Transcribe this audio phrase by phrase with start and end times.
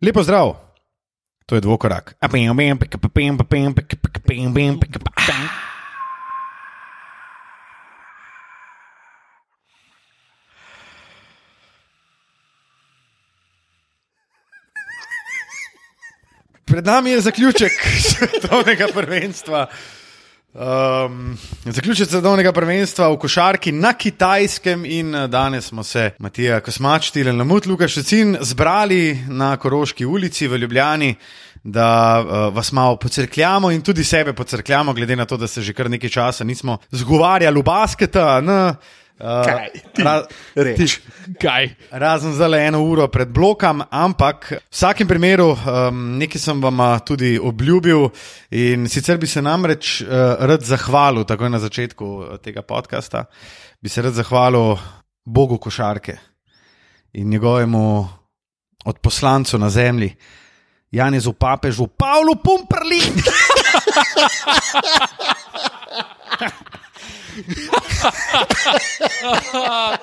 [0.00, 0.56] Lepo zdrav,
[1.46, 2.14] to je dvokorak.
[16.64, 19.66] Pred nami je zaključek svetovnega prvenstva.
[20.54, 27.12] Um, zaključek svetovnega prvenstva v košarki na kitajskem, in eh, danes smo se, Matija Kosmač,
[27.14, 31.14] Tilen Lamut, Lukaš Šecin, zbrali na Koroški ulici v Ljubljani,
[31.62, 31.86] da
[32.18, 35.90] uh, vas malo pocrkljamo in tudi sebe pocrkljamo, glede na to, da se že kar
[35.90, 38.40] nekaj časa nismo zgovarjali v basketa.
[38.40, 38.74] Ne,
[39.20, 39.68] Uh, Kaj?
[39.92, 40.22] Ti ra,
[40.56, 41.00] reč.
[41.40, 41.68] Kaj?
[41.90, 45.58] Razen za le eno uro pred blokom, ampak v vsakem primeru um,
[46.16, 48.08] nekaj sem vam tudi obljubil
[48.56, 50.08] in sicer bi se namreč uh,
[50.48, 53.26] rad zahvalil, takoj na začetku uh, tega podcasta,
[53.76, 54.78] bi se rad zahvalil
[55.24, 56.16] Bogu košarke
[57.12, 58.08] in njegovemu
[58.88, 60.16] odposlancu na zemlji,
[60.90, 63.00] Janezu Papežu, Pavlu Pumprli.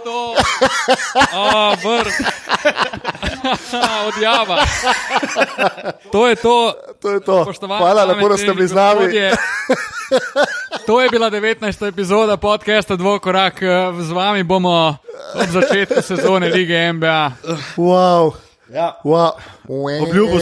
[0.03, 0.36] To,
[1.33, 2.14] a, vrh,
[4.08, 4.66] odjava.
[6.11, 6.73] To je to.
[7.02, 7.53] To je to.
[7.78, 9.05] Hvala, lepo, da ste bili z nami.
[10.86, 11.88] To je bila 19.
[11.88, 13.59] epizoda podcasta Dvokorak.
[14.02, 14.98] Z vami bomo
[15.36, 17.31] od začetka sezone lige NBA.
[17.78, 18.31] Wow.
[18.73, 19.00] Ja.
[19.03, 19.31] Wow.
[20.02, 20.39] Obljubil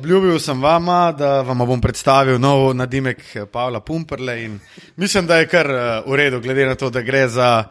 [0.00, 3.20] Obljubil sem vama, da vam bom predstavil nov nadimek
[3.52, 4.54] Pavla Pumprle in
[4.96, 7.66] mislim, da je kar eh, v redu, glede na to, da gre za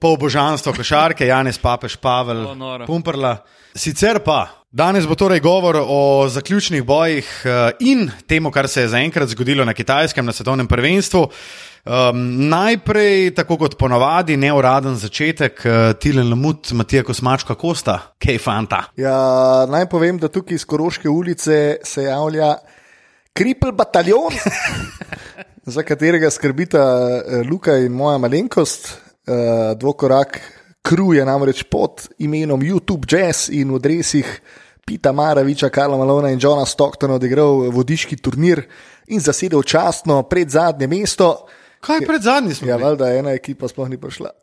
[0.00, 2.86] pol božanstvo košarke, Janez Papež Pavel O, noro.
[2.88, 3.36] Pumprla.
[3.76, 8.94] Sicer pa, danes bo torej govor o zaključnih bojih eh, in temu, kar se je
[8.96, 11.28] zaenkrat zgodilo na kitajskem na svetovnem prvenstvu.
[11.84, 18.38] Um, najprej, tako kot ponavadi, neuraden začetek, uh, Tilen Lamut, Matija Kosmač, kako sta, kaj
[18.40, 18.78] fanta.
[18.96, 22.54] Ja, naj povem, da tukaj iz Koroške ulice se javlja
[23.36, 24.32] Kripl bataljon,
[25.74, 28.88] za katerega skrbita eh, Luka in moja malenkost.
[29.26, 30.38] Eh, Dvokorak
[30.82, 34.28] kru je namreč pod imenom YouTube Jazz in v dresih
[34.86, 38.62] Pita Maraviča, Karla Malona in Johna Stocktona odigral vodiški turnir
[39.08, 41.46] in zasedel častno pred zadnje mesto.
[41.84, 42.68] Kaj pred zadnjim smo?
[42.68, 42.88] Ja, bili?
[42.88, 44.30] valjda ena ekipa sploh ni prišla.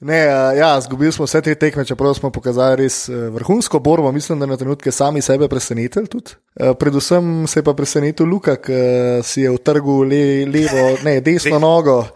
[0.00, 0.16] Ne,
[0.56, 4.12] ja, zgubili smo vse te tekme, čeprav smo pokazali res uh, vrhunsko borbo.
[4.12, 6.06] Mislim, da na trenutke sami sebe presenetili.
[6.08, 6.32] tudi.
[6.54, 10.86] Uh, predvsem se je pa presenetil Luka, ki uh, si je v trgu le, levo,
[11.04, 12.06] ne, desno nogo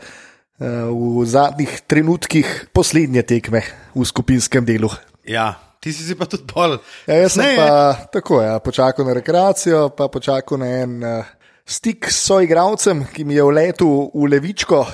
[0.58, 3.60] v zadnjih trenutkih poslednje tekme
[3.94, 4.88] v skupinskem delu.
[5.26, 5.50] Ja,
[5.82, 6.78] ti si si pa tudi bolj.
[7.10, 11.26] Ja, jaz sem Ne, pa tako, ja, počakal na rekreacijo, pa počakal na en uh,
[11.64, 14.84] stik s soigravcem, ki mi je vletel v levičko.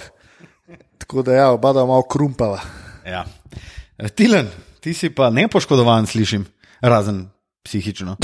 [0.99, 2.61] Tako da, ja, oba da malo krumpava.
[3.07, 3.25] Ja.
[4.15, 4.49] Tilen,
[4.81, 6.47] ti si pa nepoškodovan, slišim,
[6.81, 7.27] razen
[7.67, 8.17] psihično.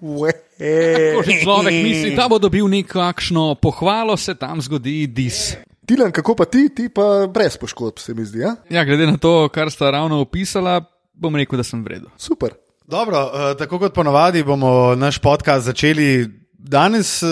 [0.00, 5.56] Ko že človek misli, da bo dobil nekakšno pohvalo, se tam zgodi dis.
[5.86, 8.42] Tilan, kako pa ti, ti pa brez poškodb, se mi zdi.
[8.44, 8.56] Ja?
[8.70, 10.80] Ja, glede na to, kar sta ravno opisala,
[11.12, 12.10] bom rekel, da sem vredno.
[12.16, 12.54] Super.
[12.90, 17.22] Dobro, uh, tako kot ponavadi bomo naš podcast začeli danes.
[17.22, 17.28] Uh,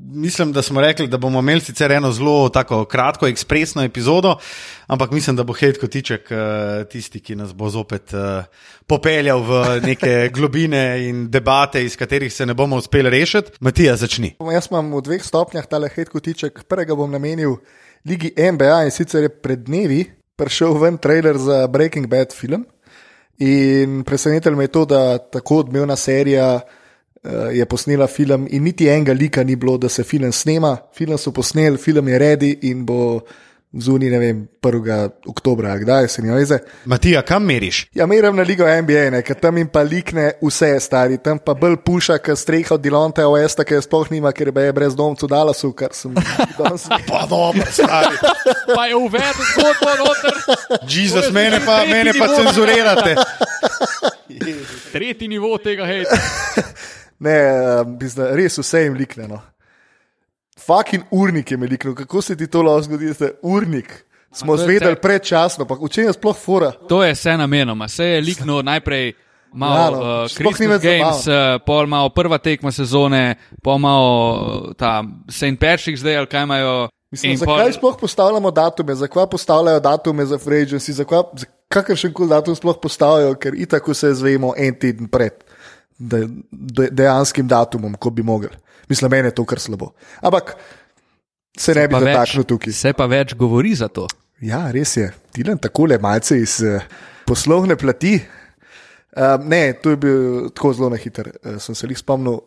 [0.00, 4.36] Mislim, da smo rekli, da bomo imeli sicer eno zelo tako kratko, ekspresno epizodo,
[4.86, 6.38] ampak mislim, da bo Hejt Kotiček uh,
[6.88, 8.14] tisti, ki nas bo zopet
[8.86, 13.58] popeljal v neke globine in debate, iz katerih se ne bomo uspeli rešiti.
[13.60, 14.36] Matija, začni.
[14.52, 16.62] Jaz imam v dveh stopnjah tale hitko tiček.
[16.68, 17.58] Prvega bom namenil
[18.06, 20.04] Ligi NBA in sicer je pred dnevi
[20.38, 22.64] prišel ven trailer za Breaking Bad film.
[23.38, 26.60] In presenetilo me je to, da tako odmevna serija
[27.22, 30.76] uh, je posnela film, in niti enega lika ni bilo, da se film snema.
[30.94, 33.20] Film so posneli, film je redi in bo
[33.72, 35.10] zunaj, ne vem, 1.
[35.26, 36.58] oktobra, kdaj se mi veze.
[36.84, 37.86] Matija, kam meriš?
[37.94, 41.54] Ja, meram na ligo NBA, ne, ker tam jim pa likne vse stari, tam pa
[41.54, 45.28] bolj puša, ker streha od Dilonta OS, ki je sploh nima, ker je brez domcu
[45.28, 46.14] Dallasu, kar sem
[46.58, 46.88] danes.
[47.08, 48.16] Pa dobro, stari.
[48.74, 50.40] Pa je uvedel zgodbo noter,
[50.88, 53.16] Jezus, mene pa, mene pa cenzurirate.
[54.92, 56.16] tretji nivo tega hejta.
[57.18, 59.26] Ne, eh, res vse jim likne.
[60.68, 64.04] Fucking urnik je mi liknil, kako se ti to lahko zgodi, da je urnik.
[64.32, 66.72] Smo zvedeli te- predčasno, pa v čem je sploh fora.
[66.88, 69.06] To je vse namenoma, se je liknil najprej.
[69.08, 69.14] Ja,
[69.52, 74.12] Malo no, uh, ni Christmas Games, uh, pol malo prva tekma sezone, pol malo
[74.68, 75.56] uh, ta St.
[75.56, 76.88] Patrick's Day, ali kaj imajo.
[77.10, 81.22] Mislim, in zakaj pol- sploh postavljamo datume, zakaj postavljajo datume za free agency, zakaj
[81.68, 85.32] kakršen koli datum sploh postavljajo, ker itak vse zvemo en teden pred
[85.98, 88.50] de, de, dejanskim datumom, ko bi mogli.
[88.88, 89.92] Mislim, meni je to kar slabo.
[90.20, 90.54] Ampak
[91.58, 92.72] se ne bi dotaknil tukaj.
[92.72, 94.06] Se pa več govori za to.
[94.40, 95.10] Ja, res je.
[95.34, 96.82] Tilen tako le malce iz uh,
[97.26, 98.14] poslovne plati.
[99.18, 102.38] Uh, ne, to je bil tako zelo na hiter, uh, sem se jih spomnil.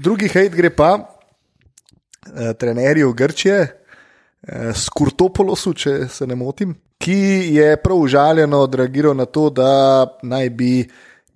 [0.00, 7.68] Drugi hejt gre pa uh, trenerju Grčije, uh, Skurtopolosu, če se ne motim, ki je
[7.82, 9.68] prav užaljeno odreagiral na to, da
[10.24, 10.72] naj bi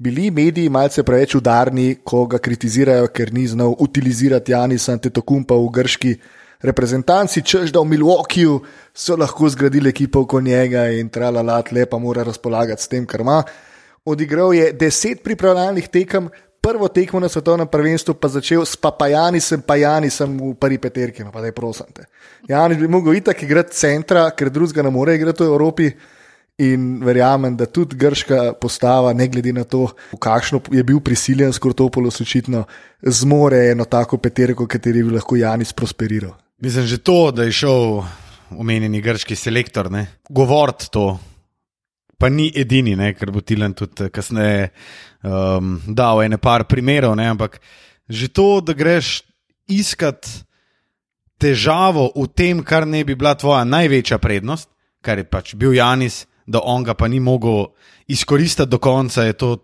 [0.01, 5.67] bili mediji malce preveč udarni, ko ga kritizirajo, ker ni znal utilizirati Janisa Antetokumpa v
[5.77, 6.15] grški
[6.65, 8.61] reprezentanci, čež da v Milwaukeeju
[8.97, 13.43] so lahko zgradili ekipo oko njega in tralalat, lepa mora razpolagati s tem, kar ima.
[14.05, 16.31] Odigral je deset pripravljalnih tekem,
[16.61, 21.33] prvo tekmo na svetovnem prvenstvu pa začel s Papajanisem, pa Janisem v prvi peterki, no
[21.33, 22.07] pa da je prosante.
[22.49, 25.91] Janis bi mogel itak igrati centra, ker drugega ne more igrati v Evropi.
[26.61, 31.55] In verjamem, da tudi grška postava, ne glede na to, v kakšno je bil prisiljen
[31.57, 32.67] Skortopolos, očitno
[33.01, 36.35] zmore eno tako peterko, kateri bi lahko Janis prosperiral.
[36.61, 38.03] Mislim, že to, da je šel
[38.61, 39.89] omenjeni grški selektor,
[40.29, 41.19] govoriti to,
[42.21, 43.15] pa ni edini, ne?
[43.17, 44.69] ker bo Tilan tudi kasneje
[45.25, 47.31] um, dal ene par primerov, ne?
[47.33, 47.57] ampak
[48.11, 49.23] že to, da greš
[49.71, 50.29] iskat
[51.41, 54.69] težavo v tem, kar ne bi bila tvoja največja prednost,
[55.01, 57.65] kar je pač bil Janis da on ga pa ni mogel
[58.09, 59.23] izkoristiti do konca.
[59.23, 59.57] Je to,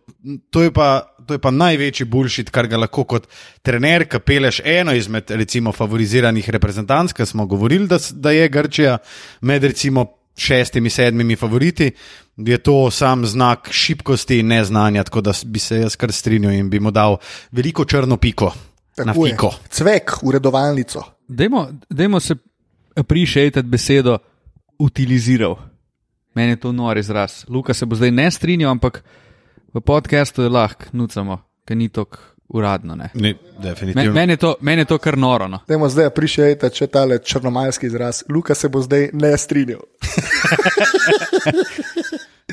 [0.50, 3.26] to, je pa, to je pa največji bulšit, kar ga lahko kot
[3.62, 8.98] trener, ki peleš eno izmed recimo, favoriziranih reprezentanc, ki smo govorili, da, da je Grčija
[9.40, 10.06] med recimo
[10.36, 11.90] šestimi, sedmimi favoriti.
[12.36, 16.70] Je to sam znak šibkosti in neznanja, tako da bi se jaz kar strinjal in
[16.70, 17.16] bi mu dal
[17.50, 18.52] veliko črno piko
[19.04, 19.26] Tako.
[19.26, 19.68] Je.
[19.68, 21.02] Cvek, uredovalnico.
[21.88, 22.34] Dajmo se
[23.06, 24.18] prišejati besedo
[24.78, 25.56] utiliziral.
[26.36, 27.44] Meni je to nor izraz.
[27.48, 29.00] Luka se bo zdaj ne strinjal, ampak
[29.74, 32.18] v podkastu je lahko, nucamo, ker ni tako
[32.48, 32.96] uradno.
[32.96, 33.10] Ne.
[33.14, 33.34] Ne,
[33.94, 35.48] Men, meni, je to, meni je to kar noro.
[35.48, 35.58] No.
[35.68, 38.22] Dajmo zdaj prišejte, če tale črnomalski izraz.
[38.28, 39.80] Luka se bo zdaj ne strinjal.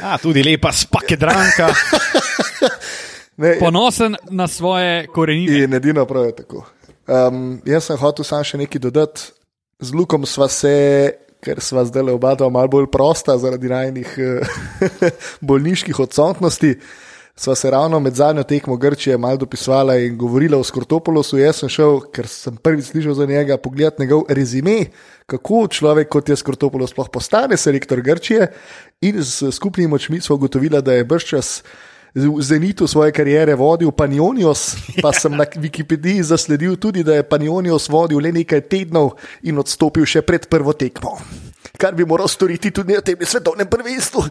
[0.03, 1.69] A, tudi lepa spakedranka.
[3.37, 5.63] Ne, Ponosen na svoje korenine.
[5.63, 6.59] In edino prav je tako.
[7.09, 9.23] Um, jaz sem hotel samo še nekaj dodati.
[9.81, 10.73] Z Lukom sva se
[11.43, 14.61] ker sva zdaj oba dva malo bolj prosta zaradi najnih eh,
[15.49, 16.77] bolniških odsotnosti.
[17.35, 21.39] Sva se ravno med zadnjo tekmo Grčije malo dopisovala in govorila o Skortopolosu.
[21.41, 24.85] Jaz sem šel, ker sem prvič slišal za njega, pogledati njegov rezime,
[25.25, 28.51] kako človek kot je Skortopolos sploh postane selektor Grčije.
[29.01, 31.92] In s skupnimi močmi smo ugotovili, da je brščas v
[32.41, 38.21] zenitu svoje kariere vodil Panionios, pa sem na Wikipediji zasledil tudi, da je Panionios vodil
[38.21, 41.17] le nekaj tednov in odstopil še pred prvo tekmo.
[41.77, 44.21] Kar bi moral storiti tudi na tem svetovnem prvenstvu.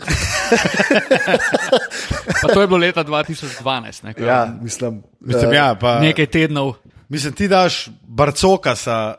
[2.54, 4.04] to je bilo leta 2012.
[4.04, 6.74] Ne, ja, mislim, mislim, ja, pa, nekaj tednov.
[7.08, 8.74] Mislim, ti daš barcoka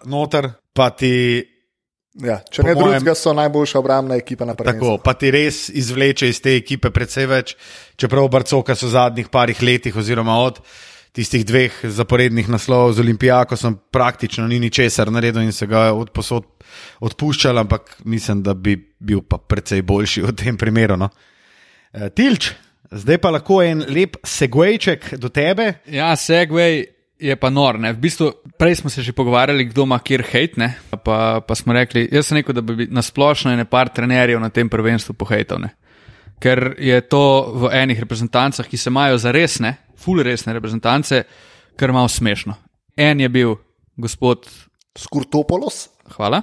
[0.05, 1.43] noter, pa ti
[2.21, 4.85] Ja, če po ne mojem, drugega, so najboljša obrambna ekipa na prvenstvu.
[4.85, 7.55] Tako, pa ti res izvleče iz te ekipe precej več,
[7.97, 10.59] čeprav Barcoka so v zadnjih parih letih, oziroma od
[11.13, 16.13] tistih dveh zaporednih naslovov z Olimpijako, sem praktično ni ničesar naredil in se ga od
[16.13, 16.45] posod
[17.05, 20.97] odpuščal, ampak mislim, da bi bil pa precej boljši v tem primeru.
[20.97, 21.09] No.
[21.93, 22.51] E, Tilč,
[22.93, 25.75] zdaj pa lahko en lep segwayček do tebe.
[25.89, 26.83] Ja, segway
[27.23, 27.79] je pa nor.
[27.79, 27.93] Ne?
[27.93, 30.73] V bistvu, prej smo se že pogovarjali, kdo ima kjer hate.
[31.03, 34.49] Pa, pa smo rekli, jaz sem rekel, da bi na splošno ene par trenerjev na
[34.49, 35.67] tem prvenstvu pohejtal.
[36.39, 37.23] Ker je to
[37.55, 41.23] v enih reprezentancah, ki se imajo za resne, full resne reprezentance,
[41.75, 42.55] kar malo smešno.
[42.97, 43.55] En je bil
[43.97, 44.47] gospod
[44.97, 45.87] Skurtopolos.
[46.15, 46.41] Hvala.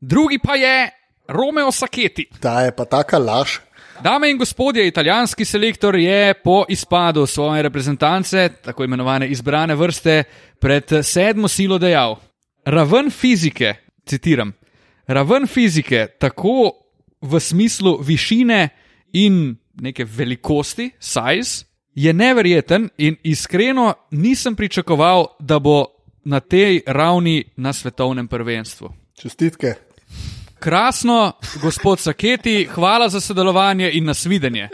[0.00, 0.90] Drugi pa je
[1.28, 2.26] Romeo Saketi.
[2.40, 3.60] Ta je pa taka laž.
[4.02, 10.24] Dame in gospodje, italijanski selektor je po izpadu svoje reprezentance, tako imenovane izbrane vrste,
[10.58, 12.16] pred sedmo silo dejal:
[12.64, 13.74] Raven fizike,
[14.06, 14.52] citiram,
[15.06, 16.72] raven fizike, tako
[17.20, 18.68] v smislu višine
[19.12, 25.84] in neke velikosti, size, je neverjeten in iskreno nisem pričakoval, da bo
[26.24, 28.92] na tej ravni na svetovnem prvenstvu.
[29.14, 29.74] Čestitke.
[30.58, 31.32] Krasno,
[31.62, 34.68] gospod Saketi, hvala za sodelovanje in nasvidenje.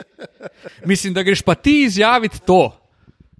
[0.84, 2.80] Mislim, da greš pa ti izjaviti to.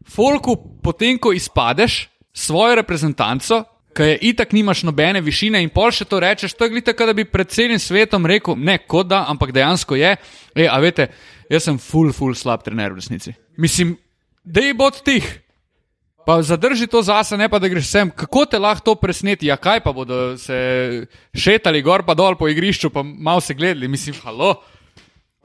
[0.09, 3.65] Folku, potem ko izpadeš svojo reprezentanco,
[3.97, 7.15] ki je itak nimaš nobene višine in pol še to rečeš, to je glite, da
[7.17, 10.15] bi pred celim svetom rekel, ne kot da, ampak dejansko je.
[10.55, 11.09] E, a veste,
[11.51, 13.35] jaz sem full, full slab trener v resnici.
[13.57, 13.97] Mislim,
[14.45, 15.27] da je bod tih.
[16.29, 18.11] Pa zadrži to zase, ne pa da greš sem.
[18.13, 19.49] Kako te lahko to presneti?
[19.49, 23.89] Ja, kaj pa bodo se šetali gor in dol po igrišču, pa malo se gledali,
[23.89, 24.59] mislim, halo.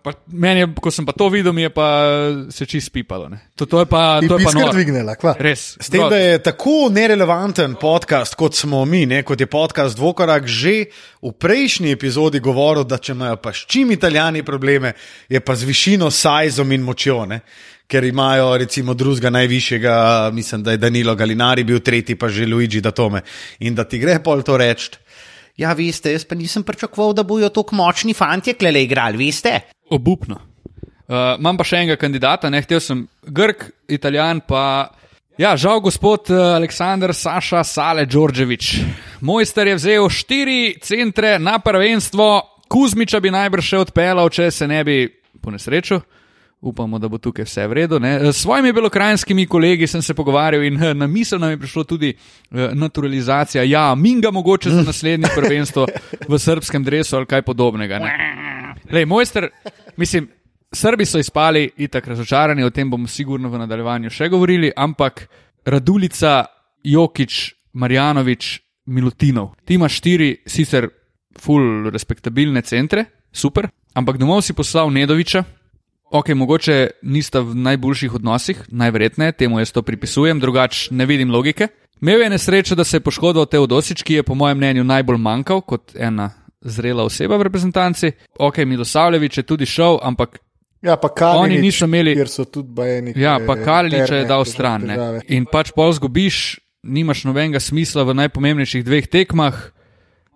[0.03, 1.87] Pa meni je, ko sem pa to videl, je pa
[2.51, 3.29] se čist pipalo.
[3.31, 3.37] ne.
[3.55, 5.31] To, to je pa, to je pa dvignila, kva.
[5.39, 5.77] Res.
[5.79, 10.43] S tem, da je tako nerelevanten podcast, kot smo mi, ne, kot je podcast Dvokorak,
[10.43, 10.91] že
[11.23, 14.91] v prejšnji epizodi govoril, da če imajo pa s čim italijani probleme,
[15.31, 17.23] je pa z višino, sajzom in močjo.
[17.31, 17.39] Ne.
[17.87, 19.95] Ker imajo recimo drugega najvišjega,
[20.35, 23.23] mislim, da je Danilo Galinari bil tretji, pa že Luigi Datome.
[23.63, 24.99] In da ti gre pol to reči.
[25.57, 29.59] Ja, veste, jaz pa nisem pričakoval, da bojo tako močni fanti klele igrali, veste.
[29.93, 30.39] Obupno.
[31.03, 34.89] Uh, imam pa še enega kandidata, ne hotel sem Grk, Italijan, pa
[35.37, 38.71] ja, žal gospod uh, Aleksandr Saša Sale Đorđević.
[39.21, 42.31] Mojster je vzel štiri centre na prvenstvo,
[42.73, 44.97] Kuzmiča bi najbrž še odpeljal, če se ne bi
[45.43, 45.99] po nesreču.
[46.63, 47.97] Upamo, da bo tukaj vse v redu.
[47.99, 48.31] Ne?
[48.31, 52.13] S svojimi belokrajinskimi kolegi sem se pogovarjal in eh, na misel nam je prišlo tudi
[52.13, 53.63] eh, naturalizacija.
[53.67, 55.87] Ja, minga mogoče za naslednje prvenstvo
[56.29, 57.99] v srpskem dresu ali kaj podobnega.
[57.99, 58.75] ne.
[58.91, 59.49] Lej, mojster,
[59.97, 60.29] mislim,
[60.73, 65.27] Srbi so izpali, itak razočarani, o tem bomo sigurno v nadaljevanju še govorili, ampak
[65.65, 66.45] Radulica,
[66.83, 69.53] Jokič, Marjanovič, Milutinov.
[69.65, 70.89] Ti imaš štiri, sicer
[71.39, 75.43] full respektabilne centre, super, ampak domov si poslal Nedoviča.
[76.13, 81.67] Ok, mogoče nista v najboljših odnosih, najverjetneje, temu jaz to pripisujem, drugače ne vidim logike.
[82.01, 85.61] Imel je nesrečo, da se je poškodoval Teodosič, ki je po mojem mnenju najbolj manjkal
[85.61, 86.29] kot ena
[86.61, 88.11] zrela oseba v reprezentanci.
[88.39, 90.39] Ok, Milosavljevič je tudi šel, ampak
[90.83, 92.15] Ja, pa Kalinič, Oni niso imeli-
[92.63, 93.13] bajeni.
[93.15, 94.81] Ja, pa Kaliniča je dal stran.
[94.81, 95.21] Ne.
[95.27, 99.71] In pač pol zgubiš, nimaš nobenega smisla v najpomembnejših dveh tekmah.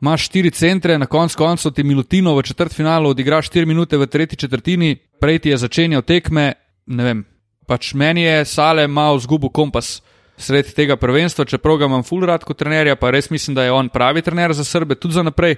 [0.02, 4.38] Imaš štiri centre, na koncu koncev ti Milutino v četrtfinalu odigraš štiri minute v tretji
[4.38, 6.54] četrtini, prej ti je začenjal tekme.
[6.86, 7.24] Ne vem,
[7.66, 10.02] pač meni je Sale malo zgubil kompas
[10.38, 13.72] sredi tega prvenstva, čeprav ga imam full rad kot trenerja, pa res mislim, da je
[13.74, 15.58] on pravi trener za Srbe, tudi za naprej.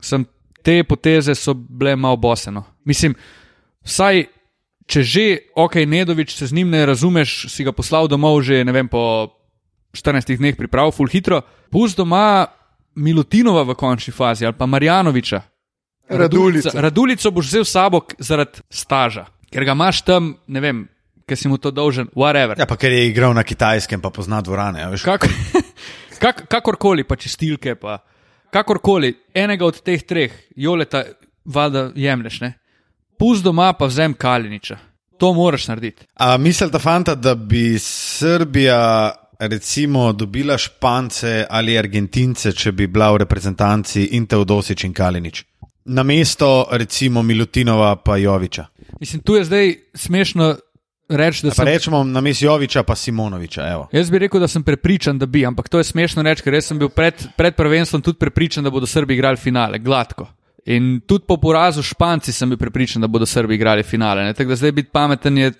[0.00, 0.24] Sem
[0.64, 2.64] te poteze so bile malo boseno.
[2.88, 3.14] Mislim,
[3.84, 4.24] vsaj
[4.86, 8.72] če že, ok, Nedovič se z njim ne razumeš, si ga poslal domov že ne
[8.72, 9.32] vem, po
[9.92, 12.46] 14 dneh priprav, full hitro, pusti doma
[12.94, 15.40] Milutinova v končni fazi ali pa Marjanoviča.
[16.08, 16.70] Radulica.
[16.74, 20.82] Radulico boš vzel sabo zaradi staža, ker ga imaš tam, ne vem,
[21.26, 22.58] ker si mu to dolžen, whatever.
[22.58, 24.82] Ja, pa ker je igral na kitajskem, pa pozna dvorane.
[24.84, 25.24] a Veš, Kak,
[26.22, 28.02] kak, kakorkoli, pa čistilke, pa
[28.52, 31.04] kakorkoli, enega od teh treh, Joleta,
[31.44, 32.54] valjda jemliš, ne.
[33.18, 34.76] Pust doma, pa vzem Kaliniča.
[35.22, 36.04] To moraš narediti.
[36.18, 39.12] A mislite, fanta, da bi Srbija
[39.48, 45.44] recimo dobila Špance ali Argentince, če bi bila v reprezentanci in Teodosič in Kalinič?
[45.84, 48.66] Na mesto recimo Milutinova pa Joviča.
[49.00, 50.56] Mislim, tu je zdaj smešno
[51.08, 51.66] reči, da Pa sem.
[51.66, 53.68] rečemo na mesto Joviča pa Simonoviča.
[53.72, 53.88] Evo.
[53.92, 56.78] Jaz bi rekel, da sem prepričan, da bi, ampak to je smešno reči, ker sem
[56.78, 60.28] bil pred, pred prvenstvom tudi prepričan, da bodo Srbi igrali finale, gladko.
[60.64, 64.24] In tudi po porazu Španci sem bil prepričan, da bodo Srbi igrali finale.
[64.24, 64.34] ne.
[64.34, 65.52] Tako da zdaj biti pameten je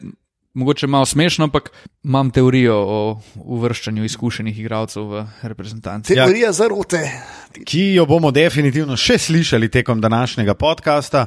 [0.55, 1.71] mogoče malo smešno, ampak
[2.05, 6.15] imam teorijo o uvrščanju izkušenih igralcev v reprezentanci.
[6.15, 7.11] Teorija zarote.
[7.65, 11.27] ki jo bomo definitivno še slišali tekom današnjega podcasta.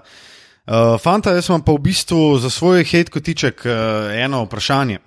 [0.65, 3.71] Uh, fanta, jaz imam pa v bistvu za svoj hate kotiček uh,
[4.17, 4.99] eno vprašanje.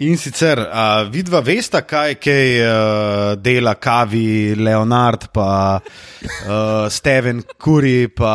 [0.00, 8.06] In sicer, uh, vidva vesta, kaj, kaj uh, dela Kavi, Leonard, pa uh, Steven Kuri,
[8.14, 8.34] pa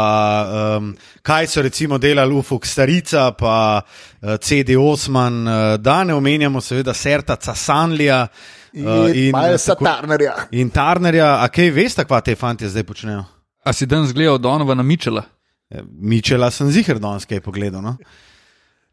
[0.75, 0.89] um,
[1.24, 6.91] kaj so recimo delali Ufuk Starica, pa uh, CD Osman, uh, da ne omenjamo seveda
[6.93, 8.25] Serta Casanlija.
[8.74, 10.36] Uh, In malo tako- satarnerja.
[10.51, 13.24] In Tarnerja, a kaj veste, kva te fanti zdaj počnejo?
[13.63, 15.24] A si danes gledal Donovana Mičela?
[15.72, 17.79] Eh, Mičela sem zihar danes kaj pogledal.
[17.82, 17.96] No?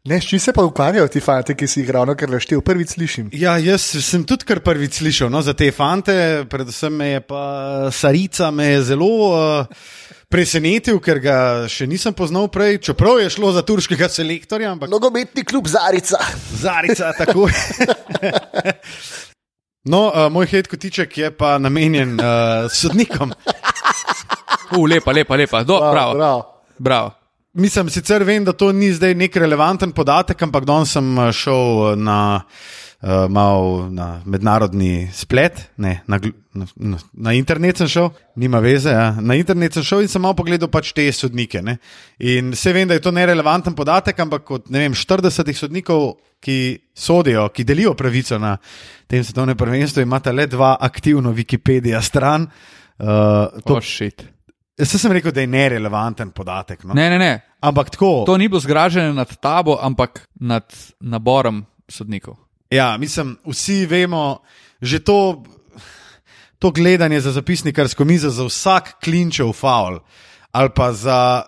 [0.03, 2.95] Ne, s čim se pa ukvarjajo ti fanti, ki si jih ravno kar naštel, prvič
[2.95, 3.27] slišim.
[3.37, 6.15] Ja, jaz sem tudi kar prvič slišal no, za te fante,
[6.49, 7.43] predvsem me je pa
[7.93, 9.67] Sarica me je zelo uh,
[10.25, 11.37] presenetil, ker ga
[11.69, 16.17] še nisem poznal prej, čeprav je šlo za turškega selektorja, ampak Nogometni klub Zarica.
[16.63, 17.49] Zarica tako.
[19.81, 23.33] No, uh, moj hit kotiček je pa namenjen uh, sodnikom.
[24.77, 25.63] U, lepa, lepa, lepa.
[25.65, 26.45] Do, Bravo, bravo, bravo.
[26.77, 27.20] bravo.
[27.53, 31.97] Mislim, sicer vem, da to ni zdaj nek relevanten podatek, ampak danes sem eh, šel
[31.99, 32.19] na,
[33.03, 36.19] uh, mal na mednarodni splet, ne, na,
[36.55, 38.07] na, na, internet sem šel,
[38.39, 38.95] nima veze.
[38.95, 39.09] Ja.
[39.19, 41.59] Na internet sem šel in sem malo pogledal pač te sodnike.
[41.59, 41.75] Ne.
[42.23, 46.57] In vse vem, da je to nerelevanten podatek, ampak vem, 40 sodnikov, ki
[46.97, 48.55] sodijo, ki delijo pravico na
[49.11, 52.47] tem svetovnem prvenstvu, imata le dva aktivno Wikipedija stran.
[52.95, 54.23] Uh, to, Oh, shit.
[54.81, 56.83] Jaz sem rekel, da je nerelevanten podatek.
[56.83, 56.95] No.
[56.97, 57.31] ne, ne, ne.
[57.61, 58.23] Ampak tako.
[58.25, 60.65] To ni bilo zgražanje nad tabo, ampak nad
[60.99, 62.39] naborom sodnikov.
[62.71, 64.41] Ja, mislim, vsi vemo,
[64.81, 65.43] že to,
[66.59, 69.99] to gledanje za zapisnikarsko mizo, za vsak klinčev faul
[70.51, 71.43] ali pa za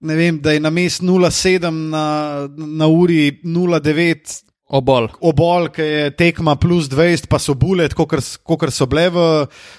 [0.00, 5.06] ne vem, da je na mest 0,7 na, na uri 0,9 Obol.
[5.20, 9.26] obol, ki je tekma plus 20, pa so bulet, kot so bile v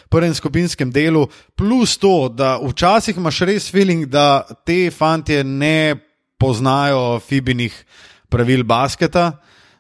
[0.08, 1.26] prvem skupinskem delu,
[1.60, 6.00] plus to, da včasih imaš res feeling, da te fantje ne
[6.40, 7.76] poznajo fibinih
[8.32, 9.34] pravil basketa.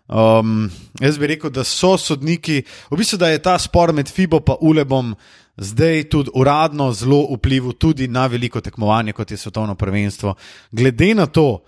[0.07, 0.67] Um,
[0.99, 2.61] jaz bi rekel, da so sodniki,
[2.91, 5.15] v bistvu, da je ta spor med Fibo in Ulebom
[5.57, 10.35] zdaj tudi uradno zelo vplival tudi na veliko tekmovanje, kot je svetovno prvenstvo.
[10.71, 11.63] Glede na to,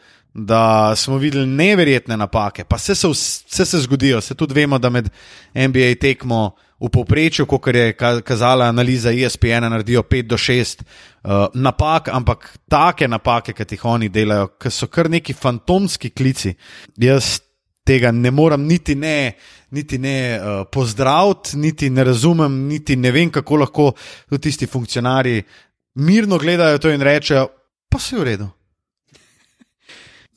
[0.45, 4.89] da smo videli neverjetne napake, pa vse se, vse se zgodijo, se tudi vemo, da
[4.89, 5.09] med
[5.55, 7.93] NBA tekmo v povprečju, kot je
[8.23, 10.81] kazala analiza ESPN, naredijo 5 do 6
[11.23, 16.55] uh, napak, ampak take napake, ki jih oni delajo, ki so kar neki fantomski klici.
[16.97, 17.39] Jaz
[17.85, 19.33] tega ne morem niti ne.
[19.71, 23.91] Niti ne uh, pozdraviti, niti ne razumem, niti ne vem, kako lahko
[24.41, 25.43] tisti funkcionarji
[25.95, 27.47] mirno gledajo to in rečejo,
[27.89, 28.47] pa se je v redu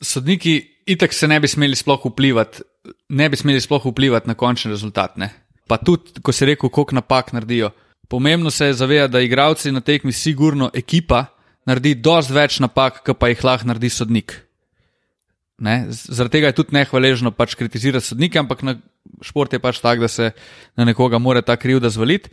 [0.03, 2.63] sodniki itek se ne bi smeli sploh vplivati,
[3.09, 5.17] ne bi smeli sploh vplivati na končni rezultat.
[5.17, 5.29] Ne?
[5.67, 7.71] Pa tudi, ko se reko, koliko napak naredijo.
[8.09, 11.25] Pomembno se je zavedati, da igravci na tekmi, sigurno ekipa,
[11.65, 14.35] naredi dosti več napak, kot pa jih lahko naredi sodnik.
[15.63, 15.85] Ne?
[15.89, 18.75] Zaradi tega je tudi nehvaležno pač kritizirati sodnike, ampak na
[19.23, 20.33] šport je pač tak, da se
[20.77, 22.29] na nekoga mora ta krivda zvaliti.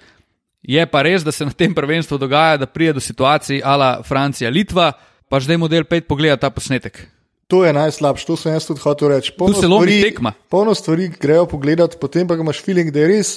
[0.67, 4.51] Je pa res, da se na tem prvenstvu dogaja, da pride do situacij ala Francija,
[4.51, 4.91] Litva,
[5.31, 7.07] pač da je model 5 pogleda ta posnetek.
[7.51, 9.33] To je najslabše, to sem jaz tudi hotel reči.
[9.35, 10.33] Polno tu se lomi tekma.
[10.49, 13.31] Polno stvari grejo pogledati, potem pa imaš feeling, da je res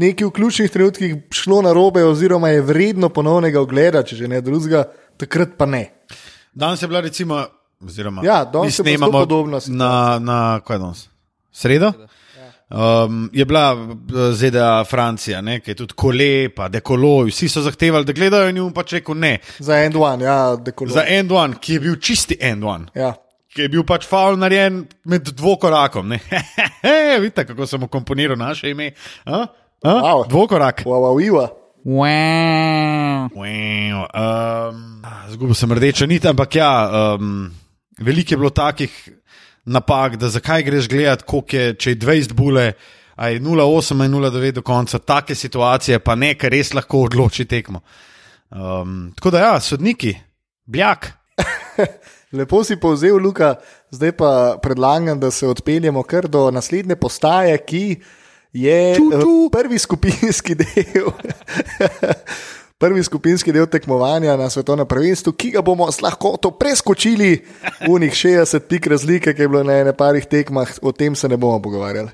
[0.00, 4.40] nekaj v ključnih trenutkih šlo na robe, oziroma je vredno ponovnega ogleda, če že ne
[4.40, 4.86] drugega,
[5.20, 5.84] takrat pa ne.
[6.54, 7.42] Danes je bila recimo,
[7.84, 9.60] oziroma ja, danes je bilo podobno.
[9.68, 11.08] Na, na kaj danes?
[11.52, 11.92] Sredo?
[12.66, 17.62] Um, je bila eh, ZDA, Francija, ne, ki je tudi kole, pa dekolo, vsi so
[17.62, 19.36] zahtevali, da gledajo in jim pač rekel ne.
[19.60, 20.90] Za en duan, ja, dekolo.
[20.96, 22.88] Za en duan, ki je bil čisti en duan.
[22.96, 23.12] Ja
[23.56, 26.12] ki je bil pač faul narejen med dvokorakom.
[27.22, 28.92] Vidite, kako sem komponiral naše ime.
[29.24, 30.26] Wow.
[30.28, 30.84] Dvokorak.
[30.84, 31.48] Wow, wow, wow.
[33.36, 36.70] Um, Zgubil sem rdečo nit, ampak ja,
[37.16, 37.46] um,
[38.02, 38.92] veliko je bilo takih
[39.66, 42.72] napak, da zakaj greš gledati, koliko je, če je 20 bule.
[43.16, 47.80] Aj 0,8 in 0,9 do konca, take situacije, pa nekaj res lahko odloči tekmo.
[48.52, 50.12] Um, tako da, ja, sodniki,
[50.68, 51.08] bljak.
[52.32, 53.54] Lepo si povzel, Luka,
[53.90, 58.00] zdaj pa predlagam, da se odpeljemo kar do naslednje postaje, ki
[58.52, 59.18] je ču, ču.
[59.46, 61.10] Eh, prvi skupinski del.
[62.78, 67.30] Prvi skupinski del tekmovanja na svetovnem prvenstvu, ki ga bomo lahko to preskočili,
[67.88, 71.28] v njih 60 pik razlike, ki je bilo na ene parih tekmah, o tem se
[71.28, 72.10] ne bomo pogovarjali.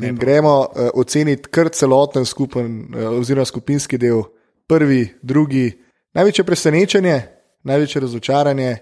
[0.00, 4.22] Ne In gremo uh, oceniti kar celoten skupen, uh, oziroma skupinski del,
[4.66, 5.68] prvi, drugi,
[6.16, 7.20] največje presenečenje,
[7.68, 8.76] največje razočaranje,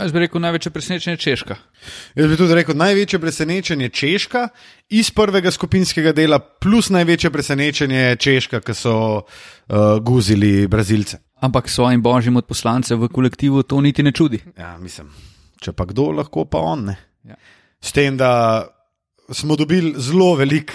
[0.00, 1.54] Jaz bi rekel, največje presenečenje je Češka.
[2.16, 4.46] Jaz bi tudi rekel, največje presenečenje je Češka
[4.96, 9.24] iz prvega skupinskega dela, plus največje presenečenje je Češka, ki so uh,
[10.00, 11.20] guzili Brazilce.
[11.44, 14.40] Ampak svojim božjim odposlancem v kolektivu to niti ne čudi.
[14.56, 15.12] Ja, mislim,
[15.60, 16.96] če pa kdo lahko, pa on ne.
[17.28, 17.36] Ja.
[17.80, 18.64] S tem, da
[19.28, 20.72] smo dobili zelo velik.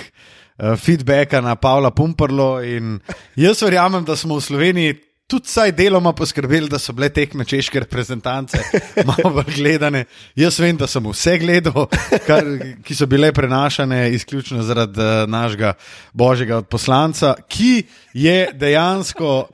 [0.55, 2.99] Uh, feedbacka na Pavla Pumprlo, in
[3.35, 7.79] jaz verjamem, da smo v Sloveniji tudi vsaj deloma poskrbeli, da so bile tekme češke
[7.79, 8.59] reprezentance
[9.09, 10.05] malo bolj gledane.
[10.37, 11.87] Jaz vem, da sem vse gledal,
[12.27, 12.45] kar,
[12.85, 15.73] ki so bile prenašane izključno zaradi uh, našega
[16.13, 17.83] božjega odposlanca, ki
[18.13, 19.47] je dejansko.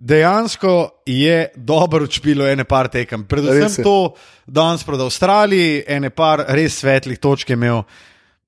[0.00, 3.26] Dejansko je dobro učpilo ene par tekem.
[3.28, 4.14] Predvsem to,
[4.46, 7.82] da danes proti Avstraliji, ene par res svetlih točk je imel.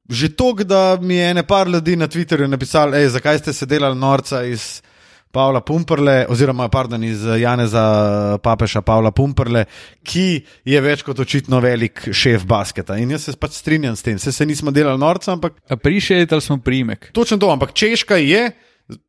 [0.08, 3.98] Že to, da mi je ene par ljudi na Twitterju napisali, zakaj ste se delali
[4.00, 4.80] norca iz.
[5.32, 9.64] Pavla Pumprle, oziroma pardon, iz Janeza Papeša Pavla Pumprle,
[10.04, 10.26] ki
[10.68, 12.98] je več kot očitno velik šef basketa.
[13.00, 15.56] In jaz se pač strinjam s tem, se, se nismo delali norca, ampak.
[15.82, 17.10] Prišel smo primek.
[17.16, 18.50] Točno to, ampak Češka je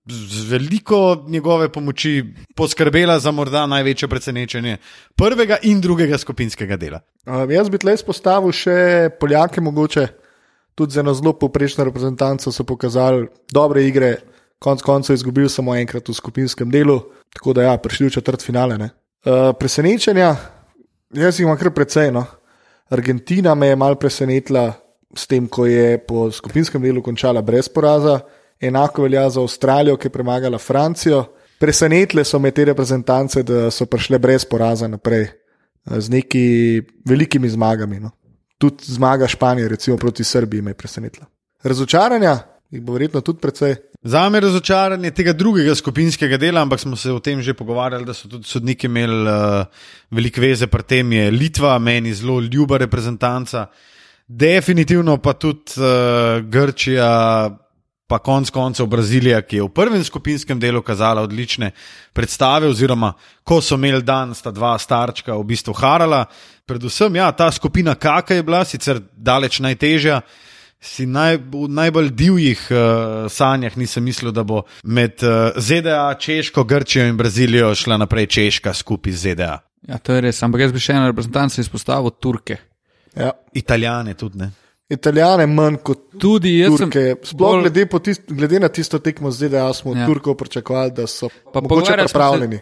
[0.08, 2.24] z veliko njegove pomoči
[2.56, 4.78] poskrbela za morda največje presenečenje
[5.16, 7.00] prvega in drugega skupinskega dela.
[7.26, 10.08] Uh, jaz bi tle izpostavil še Poljake, mogoče
[10.76, 14.16] tudi za eno zelo poprečno reprezentanco so pokazali dobre igre
[14.64, 17.02] konc koncev izgubil samo enkrat v skupinskem delu,
[17.36, 18.78] tako da ja, prišli v četrt finale.
[19.24, 20.36] Uh, presenečenja,
[21.14, 22.12] jaz jih imam kar precej.
[22.16, 22.26] No.
[22.94, 24.72] Argentina me je mal presenetila
[25.16, 28.20] s tem, ko je po skupinskem delu končala brez poraza,
[28.62, 31.26] enako velja za Avstralijo, ki je premagala Francijo.
[31.60, 36.46] Presenetile so me te reprezentance, da so prišle brez poraza naprej, eh, z neki
[37.06, 38.00] velikimi zmagami.
[38.00, 38.12] No.
[38.58, 41.26] Tudi zmaga Španije, recimo proti Srbiji, me je presenetila.
[41.64, 42.38] Razočaranja,
[42.74, 43.76] Jih bo verjetno tudi precej.
[44.02, 48.06] Za me je razočaranje tega drugega skupinskega dela, ampak smo se o tem že pogovarjali,
[48.06, 49.66] da so tudi sodniki imeli uh,
[50.10, 51.12] veliko veze pri tem.
[51.14, 53.68] Je Litva, meni zelo ljuba reprezentanca,
[54.28, 57.52] definitivno pa tudi uh, Grčija,
[58.08, 61.72] pa konc koncev Brazilija, ki je v prvem skupinskem delu kazala odlične
[62.14, 66.26] predstave, oziroma ko so imeli dan, sta dva starčka v bistvu harala.
[66.66, 70.24] Predvsem, ja, ta skupina Kaka je bila sicer daleč najtežja.
[70.84, 72.78] Si naj, v najbolj divjih uh,
[73.32, 78.74] sanjah nisem mislil, da bo med uh, ZDA, Češko, Grčijo in Brazilijo šla naprej Češka
[78.76, 79.54] skupaj z ZDA.
[79.88, 82.58] Ja, to je res, ampak jaz bi še eno reprezentanco izpostavil Turke.
[83.16, 83.32] Ja.
[83.54, 84.52] Italijane tudi ne.
[84.90, 87.16] Italijane manj kot Tudi jaz sem Turke.
[87.24, 90.06] Sploh bolj- glede, po tist, glede na tisto tekmo z ZDA smo Ja.
[90.06, 92.60] Turkov pričakovali, da so Pa smo se- pripravljeni.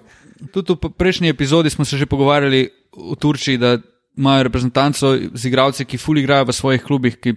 [0.53, 3.77] Tudi v prejšnji epizodi smo se že pogovarjali v Turčiji, da
[4.17, 7.33] imajo reprezentanco z igralci, ki ful igrajo v svojih klubih, ki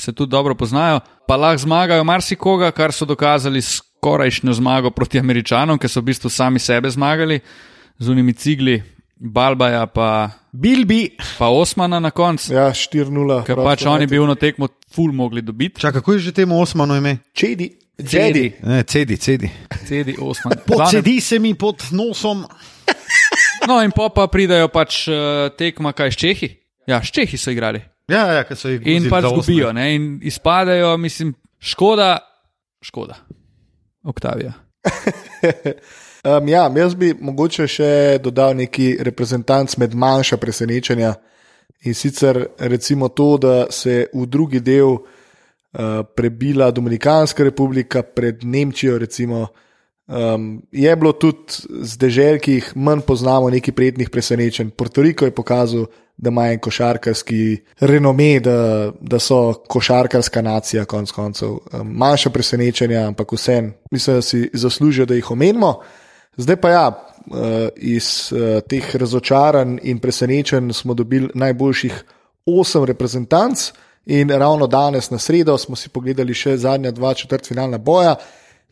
[0.00, 5.18] se tudi dobro poznajo, pa lahko zmagajo marsikoga, kar so dokazali s skorajšnjo zmago proti
[5.18, 7.40] Američanom, ki so v bistvu sami sebe zmagali
[7.98, 8.82] z unimi cigli,
[9.16, 11.16] Balbaja pa, Bilbi.
[11.38, 13.44] pa Osmana na koncu, Ja, 4-0.
[13.46, 15.80] ker pač oni bi uno tekmo ful mogli dobiti.
[15.80, 17.18] Čakaj, kako je že temu Osmanu ime?
[17.34, 17.78] Čedi.
[17.98, 18.52] Jedi.
[18.62, 19.50] Ne, cedi, cedi.
[19.86, 20.52] Cedi Osman.
[20.66, 22.42] Podsedi se mi pod nosom.
[23.68, 25.14] No, in po pa pridajo pač uh,
[25.54, 26.48] tekma, kaj s Čehi.
[26.86, 27.78] Ja, s Čehi so igrali.
[28.10, 29.42] Ja, ja, ker so jih In vozili pač za osme.
[29.42, 29.94] zgubijo, ne?
[29.94, 32.18] in izpadejo, mislim, škoda,
[32.82, 33.20] škoda.
[34.02, 34.52] Oktavija.
[36.22, 37.86] Um, ja, jaz bi mogoče še
[38.22, 41.16] dodal neki reprezentanc med manjša presenečenja.
[41.82, 49.00] In sicer recimo to, da se v drugi del uh, prebila Dominikanska republika pred Nemčijo.
[49.02, 49.48] Recimo,
[50.06, 51.58] um, je bilo tudi
[51.90, 54.70] z dežel, ki jih manj poznamo, nekaj prijetnih presenečenj.
[54.78, 61.48] Portoriko je pokazal, da ima en košarkarski renome, da, da so košarkarska nacija, konc koncev.
[61.48, 65.80] Um, manjša presenečenja, ampak vsem, mislim, da si zaslužijo, da jih omenimo.
[66.36, 66.86] Zdaj pa ja,
[67.26, 72.04] eh, iz eh, teh razočaranj in presenečenj smo dobili najboljših
[72.46, 73.72] osem reprezentanc,
[74.06, 78.16] in ravno danes, na sredo, smo si pogledali še zadnja dva četrtfinalna boja.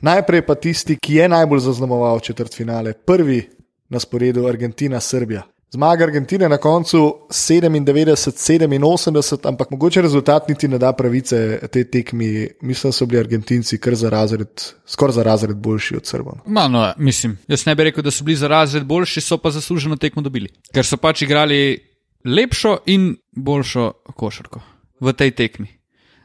[0.00, 3.42] Najprej pa tisti, ki je najbolj zaznamoval četrtfinale, prvi
[3.88, 5.42] na sporedu Argentina-Srbija.
[5.73, 12.49] Zmaga Argentine na koncu 97-87, ampak mogoče rezultat niti ne da pravice tej tekmi.
[12.61, 14.49] Mislim, da so bili Argentinci kar za razred,
[14.87, 16.35] skoraj za razred boljši od Srbov.
[16.47, 19.51] Ma, no, mislim, jaz ne bi rekel, da so bili za razred boljši, so pa
[19.51, 20.49] zasluženo tekmo dobili.
[20.75, 21.79] Ker so pač igrali
[22.25, 24.61] lepšo in boljšo košarko
[25.01, 25.69] v tej tekmi.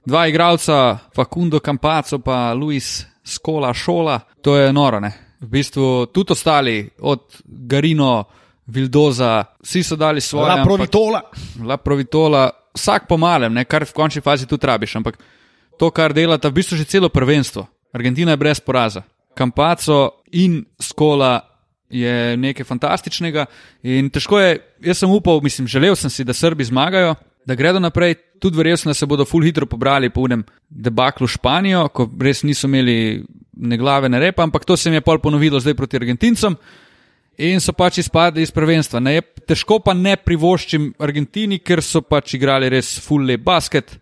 [0.06, 5.00] Dva igralca, Facundo Campaco pa Luis Skola Šola, to je noro.
[5.00, 5.12] Ne?
[5.42, 8.24] V bistvu tudi ostali, od Garino,
[8.68, 10.50] Vildoza, vsi so dali svoje.
[10.50, 11.22] La ampak- provitola.
[11.64, 15.18] La Provitola, vsak po malem, ne, kar v končni fazi tudi rabiš, ampak
[15.78, 17.68] to, kar delata, v bistvu že celo prvenstvo.
[17.94, 19.04] Argentina je brez poraza.
[19.36, 21.42] Kampaco in Skola
[21.90, 23.46] je nekaj fantastičnega
[23.84, 27.80] in težko je, jaz sem upal, mislim, želel sem si, da Srbi zmagajo, da gredo
[27.80, 32.10] naprej, tudi verjel sem, da se bodo full hitro pobrali po unem debaklu Španijo, ko
[32.20, 33.24] res niso imeli
[33.54, 36.56] ne glave, ne repa, ampak to se mi je pol ponovilo zdaj proti Argentincem
[37.38, 39.02] in so pač izpadli iz prvenstva.
[39.04, 43.98] Ne, težko pa ne privoščim Argentini, ker so pač igrali res full lep basket,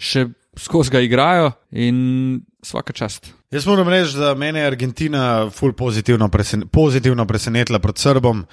[0.00, 0.26] še
[0.58, 3.32] skozi ga igrajo in vsaka čast.
[3.50, 8.44] Jaz moram reči, da mene je Argentina ful pozitivno, presen pozitivno presenetila pred Srbom.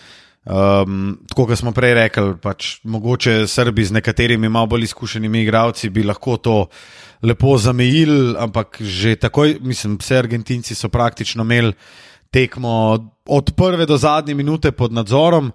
[0.47, 5.89] Um, tako kot smo prej rekli, pač mogoče Srbi z nekaterimi malo bolj izkušenimi igralci
[5.91, 6.55] bi lahko to
[7.21, 11.73] lepo zamejili, ampak že takoj, mislim, vse Argentinci so praktično imeli
[12.37, 15.51] tekmo od prve do zadnje minute pod nadzorom.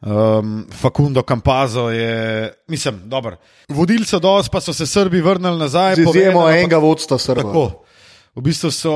[0.00, 3.36] Um, Facundo Campazo je, mislim, dober.
[3.68, 5.94] Vodili so dos, pa so se Srbi vrnili nazaj.
[5.94, 7.44] Z izjemo ampak- enega vodstva Srbov.
[7.44, 7.84] Tako.
[8.34, 8.94] V bistvu so,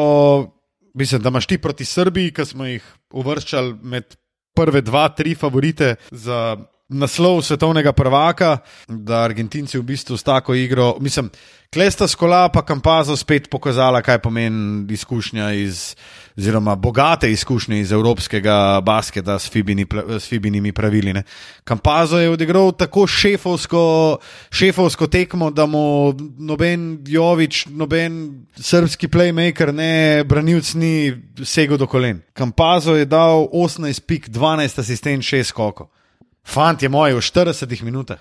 [0.94, 4.16] mislim, da imaš ti proti Srbiji, ki smo jih uvrščali med
[4.55, 6.57] prve dva, tri favorite za
[6.88, 11.31] naslov svetovnega prvaka, da Argentinci v bistvu s tako igro, mislim,
[11.73, 15.97] Klesta Skola pa Kampazo spet pokazala, kaj pomeni izkušnja iz,
[16.38, 19.87] oziroma bogate izkušnje iz evropskega basketa s, Fibini,
[20.18, 21.12] s Fibinimi pravili.
[21.12, 21.23] Ne.
[21.64, 24.18] Kampazo je odigral tako šefovsko,
[24.51, 31.12] šefovsko tekmo, da mu noben Jovič, noben srpski playmaker, ne branilc ni
[31.44, 32.23] segel do kolen.
[32.33, 35.90] Kampazo je dal 18 pik, 12 asistent, 6 skokov.
[36.44, 38.20] Fant je moj v 40 minutah.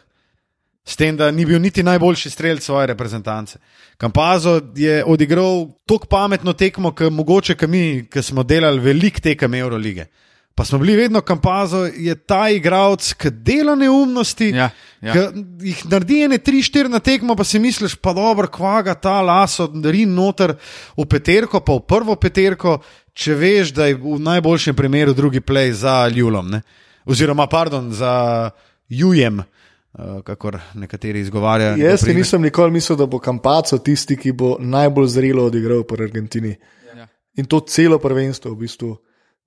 [0.84, 3.60] S tem, da ni bil niti najboljši strelc svoje reprezentance.
[3.98, 9.54] Kampazo je odigral tako pametno tekmo, kot mogoče, ki mi, ki smo delali veliko tekem
[9.54, 10.10] Eurolige.
[10.56, 14.70] Pa smo bili vedno Kampazo, je ta igralec, ki dela neumnosti Ja.
[15.02, 15.16] Ja.
[15.16, 15.32] Ja.
[15.62, 19.72] Jih naredi ene, tri, štiri na tekmo, pa si misliš, pa dobro, kvaga ta laso,
[19.86, 20.54] rin noter
[20.98, 22.78] v peterko, pa v prvo peterko,
[23.14, 26.52] če veš, da je v najboljšem primeru drugi play za Ljulom.
[26.52, 26.62] Ne?
[27.06, 28.50] Oziroma, pardon, za
[28.90, 31.78] Jujem, uh, kakor nekateri izgovarjajo.
[31.78, 35.98] Jaz si nisem nikoli mislil, da bo Kampaco tisti, ki bo najbolj zrelo odigral po
[36.00, 36.56] Argentini.
[36.96, 37.08] Ja.
[37.36, 38.98] In to celo prvenstvo, v bistvu.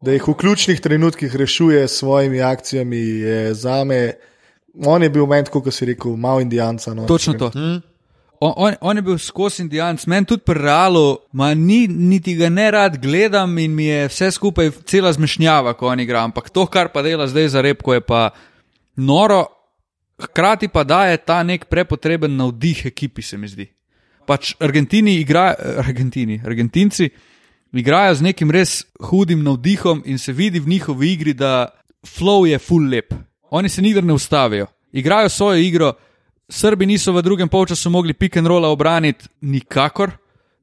[0.00, 4.12] da jih v ključnih trenutkih rešuje s svojimi akcijami, je za me.
[4.86, 6.94] On je bil moment, kot si rekel, malo indijanca.
[6.94, 7.50] No, Točno to.
[8.40, 12.50] On, on, on je bil skozi Indijanc, meni tudi pri Realu, ma ni, niti ga
[12.52, 16.24] ne rad gledam in mi je vse skupaj cela zmešnjava, ko on igra.
[16.24, 18.30] Ampak to, kar pa dela zdaj za repko, je pa
[18.96, 19.44] noro,
[20.20, 23.68] hkrati pa daje ta nek prepotreben navdih ekipi, se mi zdi.
[24.26, 27.10] Pač Argentini igrajo, Argentini, Argentinci
[27.72, 31.68] igrajo z nekim res hudim navdihom in se vidi v njihovi igri, da
[32.06, 33.14] flow je full lep.
[33.50, 35.92] Oni se nikdar ne ustavijo, igrajo svojo igro.
[36.48, 40.10] Srbi niso v drugem polčasu mogli pick and rolla obraniti nikakor,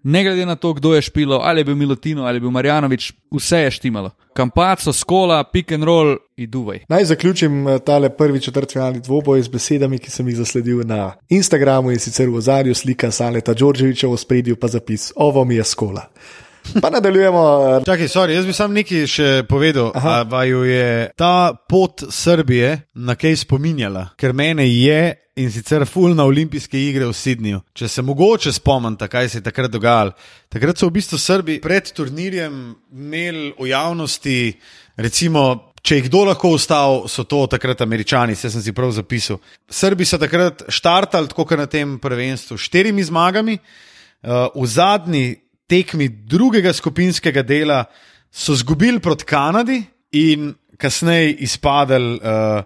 [0.04, 3.14] ne glede na to, kdo je špilo, ali je bil Milotino ali je bil Marjanovič,
[3.32, 4.12] vse je štimalo.
[4.34, 6.80] Kampaco, skola, pick and roll in duvaj.
[6.90, 11.92] Naj zaključim eh, tale prvi četrtfinalni dvoboj z besedami, ki sem jih zasledil na Instagramu
[11.92, 16.08] in sicer v ozadju slika Saleta Đorđeviča, v spredju pa zapis: Ovo mi je skola.
[16.82, 17.44] Pa nadaljujemo.
[17.82, 19.92] eh, Čakaj, sorry, jaz bi sam nekaj še povedal.
[20.30, 24.10] Vaju je ta pot Srbije na kaj spominjala?
[24.18, 27.62] Ker mene je in sicer ful na olimpijske igre v Sydneyju.
[27.74, 30.14] Če se mogoče spomnite, kaj se je takrat dogajalo.
[30.50, 34.54] Takrat so v bistvu Srbi pred turnirjem imeli v javnosti,
[34.98, 39.42] recimo, če jih kdo lahko ustal, so to takrat američani, se sem si prav zapisal.
[39.70, 43.58] Srbi so takrat štartali, tako kot na tem prvenstvu, s štirimi zmagami.
[44.24, 45.43] Uh, v zadnji
[45.74, 47.84] tekmi drugega skupinskega dela
[48.32, 49.82] so izgubili proti Kanadi
[50.12, 52.20] in kasneje izpadli.
[52.22, 52.64] Uh,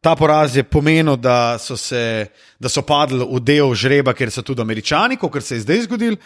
[0.00, 2.26] ta poraz je pomenil, da so, se,
[2.60, 6.16] da so padli v del žreba, ker so tudi američani, kot se je zdaj zgodil.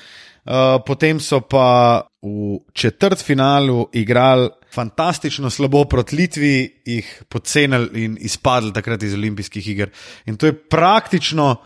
[0.45, 8.75] Uh, potem so pa v četrtfinalu igrali fantastično slabo proti Litvi, jih podcenili in izpadli
[8.75, 9.91] takrat iz olimpijskih iger.
[10.27, 11.57] In to je praktično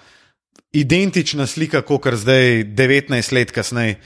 [0.73, 3.99] identična slika, kot kar zdaj, 19 let kasneje,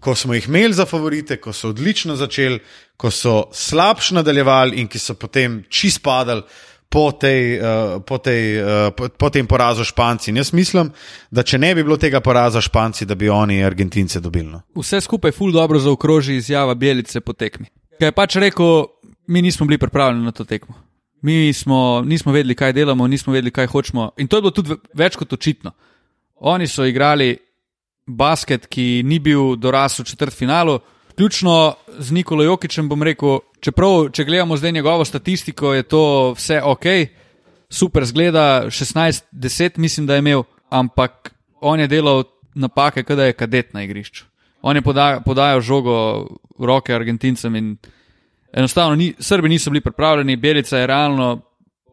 [0.00, 2.60] ko smo jih imeli za favorite, ko so odlično začeli,
[2.96, 6.42] ko so slabš nadaljevali in ki so potem čist padali.
[6.88, 10.30] Po, tej, uh, po, tej, uh, po, po tem porazu Španci.
[10.30, 10.92] In jaz mislim,
[11.30, 14.46] da če ne bi bilo tega poraza Španci, da bi oni Argentince dobili.
[14.54, 14.60] No.
[14.78, 17.66] Vse skupaj ful dobro zaokroži izjava Belice po tekmi.
[17.98, 18.84] Kaj je pač rekel,
[19.26, 20.74] mi nismo bili pripravljeni na to tekmo.
[21.22, 24.10] Mi smo, nismo vedeli, kaj delamo, nismo vedeli, kaj hočemo.
[24.16, 25.72] In to je bilo tudi ve- več kot očitno.
[26.36, 27.36] Oni so igrali
[28.06, 30.78] basket, ki ni bil dorasel v četrtfinalu,
[31.12, 32.88] vključno z Nikolo Jokičem.
[32.88, 36.86] Bom rekel, čeprav, če gledamo zdaj njegovo statistiko, je to vse ok,
[37.70, 43.74] super zgleda, 16-10 mislim, da je imel, ampak on je delal napake, kada je kadet
[43.74, 44.24] na igrišču.
[44.62, 46.26] On je poda, podajal žogo
[46.58, 47.76] v roke Argentincem in
[48.52, 51.40] enostavno ni, Srbi niso bili pripravljeni, Belica je realno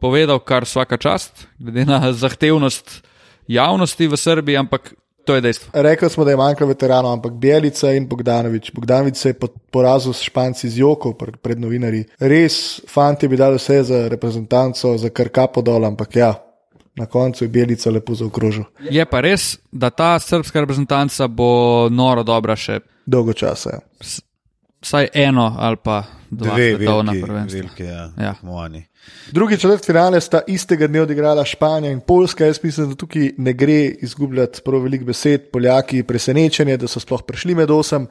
[0.01, 3.03] povedal, kar vsaka čast, glede na zahtevnost
[3.47, 4.93] javnosti v Srbiji, ampak
[5.25, 5.69] to je dejstvo.
[5.73, 8.71] Rekli smo, da je manjkalo veteranov, ampak Bjelica in Bogdanovič.
[8.71, 12.05] Bogdanovič se je po porazu s Španci z Joko pred, pred novinarji.
[12.19, 12.57] Res,
[12.87, 16.33] fanti bi dali vse za reprezentanco, za kar kapo dol, ampak ja,
[16.95, 18.63] na koncu je Bjelica lepo zaokrožil.
[18.81, 21.49] Je pa res, da ta srpska reprezentanca bo
[21.89, 23.69] noro dobra še Dolgo časa.
[23.69, 23.79] Ja.
[24.81, 27.59] vsaj eno ali pa dva Dve svetovna veliki, prvenstva.
[27.59, 28.33] veliki ja, Ja.
[28.33, 28.85] tekmovani.
[29.31, 32.45] Drugi četrt finale sta istega dne odigrala Španija in Poljska.
[32.45, 35.49] Jaz mislim, da tukaj ne gre izgubljati prav veliko besed.
[35.51, 38.07] Poljaki presenečenje, da so sploh prišli med osem.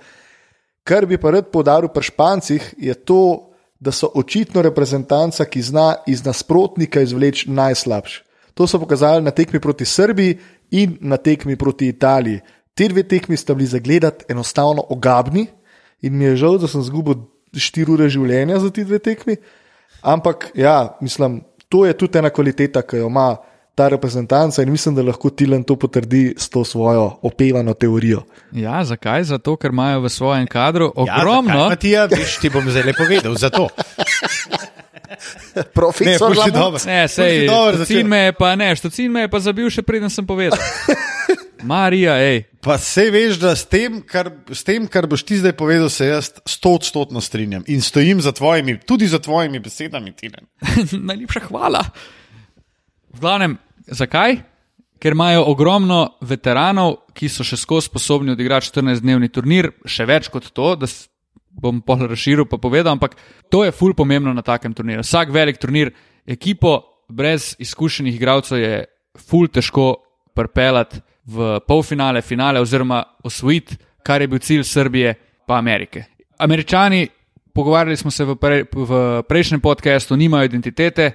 [0.85, 5.95] Kar bi pa rad poudaril pri Špancih, je to, da so očitno reprezentanca, ki zna
[6.07, 8.23] iz nasprotnika izvleči najslabši.
[8.55, 10.39] To so pokazali na tekmi proti Srbiji
[10.71, 12.41] in na tekmi proti Italiji.
[12.75, 15.47] Te dve tekmi sta bili zagledati enostavno ogabni
[16.01, 17.15] in mi je žal, da sem izgubil
[17.53, 19.37] 4 ure življenja za ti dve tekmi.
[20.03, 23.37] Ampak, ja, mislim, to je tudi ena kvaliteta, ki jo ima
[23.75, 28.23] ta reprezentanca in mislim, da lahko Tilan to potrdi s to svojo opevano teorijo.
[28.53, 29.25] Ja, zakaj?
[29.25, 31.53] Zato, ker imajo v svojem kadru Ja, ogromno.
[31.53, 33.35] zakaj, Matija, veš, ti bom zdaj povedal.
[33.35, 33.69] Zato.
[35.57, 36.55] Ne, Profesor Lamont.
[36.55, 36.81] dobro.
[36.87, 40.27] Ne, sej, dobro me je pa ne, štocin me je pa zabil še preden sem
[40.27, 40.59] povedal.
[41.63, 42.43] Marija, hej.
[42.63, 46.07] Pa se veš, da s tem, kar, s tem, kar boš ti zdaj povedal, se
[46.07, 50.47] jaz stotodstotno strinjam in stojim za tvojimi, tudi za tvojimi besedami, Tilen.
[51.11, 51.85] Najlepša hvala.
[53.15, 54.41] V glavnem, zakaj?
[55.03, 60.53] Ker imajo ogromno veteranov, ki so še skozi sposobni odigrati 14-dnevni turnir, še več kot
[60.55, 60.87] to, da
[61.63, 63.19] bom pol razširil pa povedal, ampak
[63.51, 65.03] to je ful pomembno na takem turnirju.
[65.03, 65.91] Vsak velik turnir,
[66.27, 66.79] ekipo
[67.11, 68.85] brez izkušenih igralcev je
[69.19, 69.97] ful težko
[70.35, 75.15] pripeljati v polfinale, finale oziroma osvojiti, kar je bil cilj Srbije
[75.47, 76.05] pa Amerike.
[76.39, 77.09] Američani,
[77.55, 81.13] pogovarjali smo se v, pre, v prejšnjem podkastu, nimajo identitete,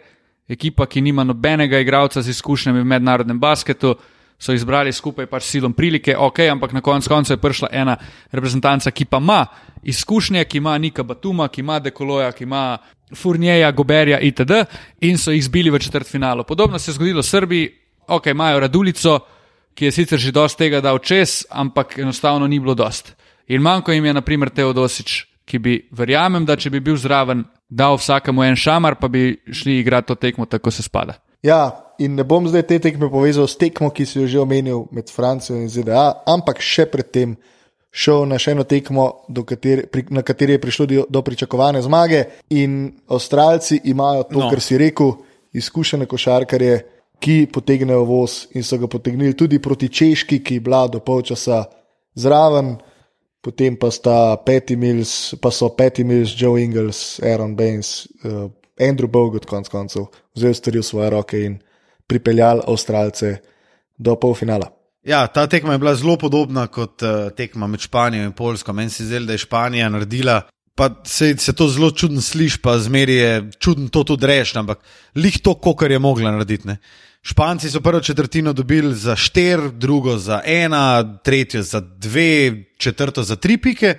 [0.48, 3.96] ekipa, ki nima nobenega igralca z izkušnjami v mednarodnem basketu,
[4.40, 7.96] so izbrali skupaj pač silom prilike, ok, ampak na koncu konca je prišla ena
[8.32, 9.46] reprezentanca, ki pa ima
[9.84, 12.78] izkušnje, ki ima Nika Batuma, ki ima Dekoloja, ki ima
[13.16, 14.52] Furnjeja, Goberja itd.
[15.02, 16.44] in so jih zbili v četrtfinalu.
[16.44, 17.72] Podobno se je zgodilo Srbiji,
[18.08, 19.20] ok, imajo Radulico,
[19.78, 23.14] ki je sicer že dosti tega dal čez, ampak enostavno ni bilo dost.
[23.48, 27.96] In manjko jim je, naprimer, Teodosič, ki bi, verjamem, da če bi bil zraven, dal
[28.00, 31.20] vsakemu en šamar, pa bi šli igrati to tekmo, tako se spada.
[31.46, 34.88] Ja, in ne bom zdaj te tekme povezal s tekmo, ki si jo že omenil
[34.92, 37.38] med Francijo in ZDA, ampak še predtem
[37.94, 39.08] šel na še eno tekmo,
[39.46, 42.26] kateri, pri, na kateri je prišlo do, do pričakovane zmage.
[42.50, 44.50] In Avstralci imajo to, No.
[44.50, 45.16] kar si rekel,
[45.54, 50.88] izkušene košarkarje, ki potegnejo voz in so ga potegnili tudi proti Češki, ki je bila
[50.88, 51.66] do polčasa
[52.16, 52.78] zraven.
[53.42, 53.90] Potem pa,
[54.76, 60.54] Mills, pa so Patty Mills, Joe Ingles, Aaron Baines, uh, Andrew Bogut, konc koncev, vzel
[60.54, 61.60] stvari v svoje roke in
[62.08, 63.38] pripeljali Avstralce
[63.98, 64.68] do polfinala.
[65.08, 68.74] Ja, ta tekma je bila zelo podobna kot uh, tekma med Španijo in Polsko.
[68.74, 70.42] Meni se zdi, da je Španija naredila.
[70.76, 74.84] Pa se, se to zelo čudno sliši, pa zmeri je čudno to tudi reči, ampak
[75.16, 76.68] lih to, kar je mogla narediti.
[76.68, 76.78] Ne.
[77.28, 83.36] Španci so prvo četrtino dobili za štir, drugo za ena, tretjo za dve, četrto za
[83.36, 83.98] tri pike.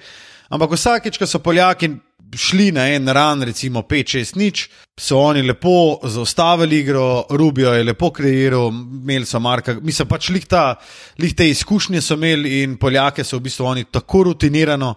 [0.48, 1.90] Ampak vsakeč, ko so Poljaki
[2.36, 8.10] šli na en ran, recimo 5-6 nič, so oni lepo zaustavili igro, Rubijo je lepo
[8.10, 10.74] kreiral, imeli so Marka, mislim pač lih, ta,
[11.18, 14.94] lih te izkušnje so imeli in Poljake so v bistvu oni tako rutinirano.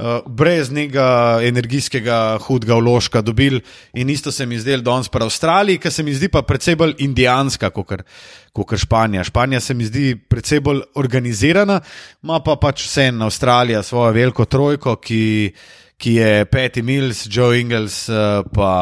[0.00, 3.60] Uh, brez nekega energijskega, hudega vložka dobili,
[3.92, 6.94] in isto se mi zdelo danes pri Avstraliji, ki se mi zdi pa precej bolj
[7.04, 9.24] indijanska kot Španija.
[9.24, 11.80] Španija se mi zdi precej bolj organizirana,
[12.22, 15.52] ima pa pač vseeno Avstralija svojo veliko trojko, ki,
[16.00, 18.72] ki je Patty Mills, Joe Ingles, uh, pa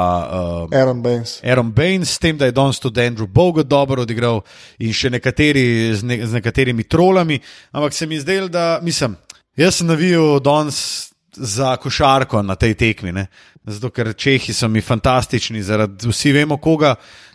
[0.70, 1.40] uh, Aaron Baines.
[1.42, 4.44] Aaron Baines, s tem, da je danes tudi Andrew Bogut dobro odigral
[4.78, 7.42] in še nekateri z, ne, z nekaterimi trolami.
[7.72, 9.18] Ampak se mi zdelo, da mislim.
[9.58, 13.26] Jaz sem navijal danes za košarko na tej tekmi, ne?
[13.68, 16.94] zato ker Čehi so mi fantastični, zaradi vsi vemo koga.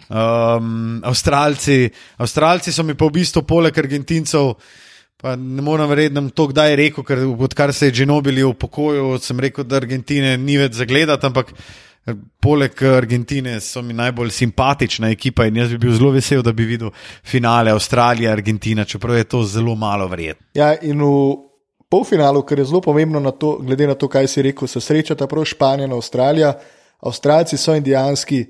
[0.09, 4.53] Um, Avstralci, Avstralci so mi pa v bistvu poleg Argentincev,
[5.17, 8.53] pa ne morem verjeti, da bom to kdaj rekel, ker odkar se je Džinobili v
[8.59, 11.53] pokoju, sem rekel, da Argentine ni več zagledati, ampak
[12.43, 16.65] poleg Argentine so mi najbolj simpatična ekipa in jaz bi bil zelo vesel, da bi
[16.67, 16.91] videl
[17.23, 20.45] finale Avstralije, Argentina, čeprav je to zelo malo verjetno.
[20.53, 21.52] Ja, in v
[21.93, 25.27] polfinalu, kar je zelo pomembno, na to, glede na to, kaj si rekel, se srečata
[25.29, 26.53] prav Španija in Avstralija.
[27.05, 28.45] Avstralci so indijanski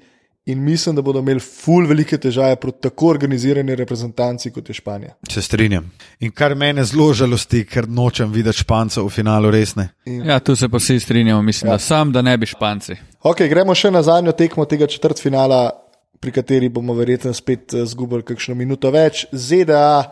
[0.45, 5.13] in mislim, da bodo imeli ful velike težave proti tako organizirani reprezentanci kot je Španija.
[5.29, 5.91] Se strinjam.
[6.19, 9.89] In kar mene zelo žalosti, ker nočem videti Špancev v finalu, res ne.
[10.05, 11.77] Ja, tu se pa vsi strinjamo, mislim, ja.
[11.77, 12.95] da sam, da ne bi španci.
[13.23, 15.61] Ok, gremo še na zadnjo tekmo tega četrtfinala,
[16.19, 19.25] pri kateri bomo verjetno spet eh, zgubili kakšno minuto več.
[19.31, 20.11] ZDA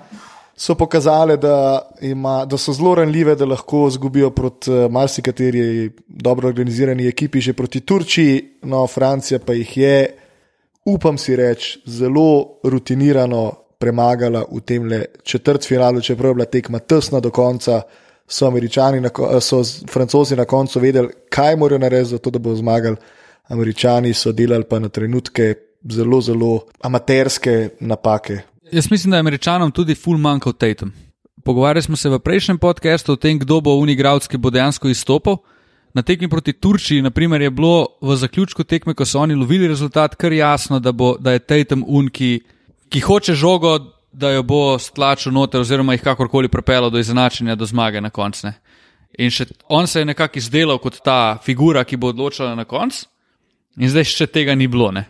[0.55, 6.47] so pokazale, da, ima, da so zelo ranljive, da lahko zgubijo proti eh, marsikateri dobro
[6.47, 9.95] organizirani ekipi, že proti Turčiji, no Francija pa jih je,
[10.85, 14.89] upam si reči, zelo rutinirano premagala v tem
[15.23, 17.81] četrtfinalu, čeprav je bila tekma tesna do konca.
[18.27, 19.09] So, na,
[19.41, 22.95] so francozi na koncu vedeli, kaj morajo narediti, zato da bodo zmagali.
[23.47, 25.55] Američani so delali pa na trenutke
[25.89, 28.39] zelo, zelo amaterske napake.
[28.71, 30.91] Jaz mislim, da je američanom tudi full manjkal Tatum.
[31.43, 35.37] Pogovarjali smo se v prejšnjem podkastu o tem, kdo bo unigralc, ki bo dejansko izstopil.
[35.93, 40.15] Na tekmi proti Turčiji, naprimer, je bilo v zaključku tekme, ko so oni lovili rezultat,
[40.15, 42.39] kar jasno, da, bo, da je Tatum un, ki,
[42.89, 43.77] ki hoče žogo,
[44.11, 48.53] da jo bo stlačil noter, oziroma jih kakorkoli propeljal do izenačenja, do zmage na koncu.
[49.19, 53.03] In še on se je nekako izdelal kot ta figura, ki bo odločila na koncu,
[53.79, 54.91] in zdaj še tega ni bilo.
[54.95, 55.09] Ne?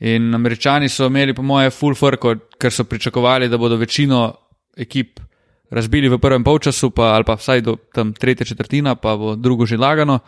[0.00, 4.32] In američani so imeli, po moje, full frko, ker so pričakovali, da bodo večino
[4.76, 5.20] ekip
[5.70, 9.66] razbili v prvem polčasu, pa, ali pa vsaj do tam tretje četrtina, pa bo drugo
[9.66, 10.18] že lagano.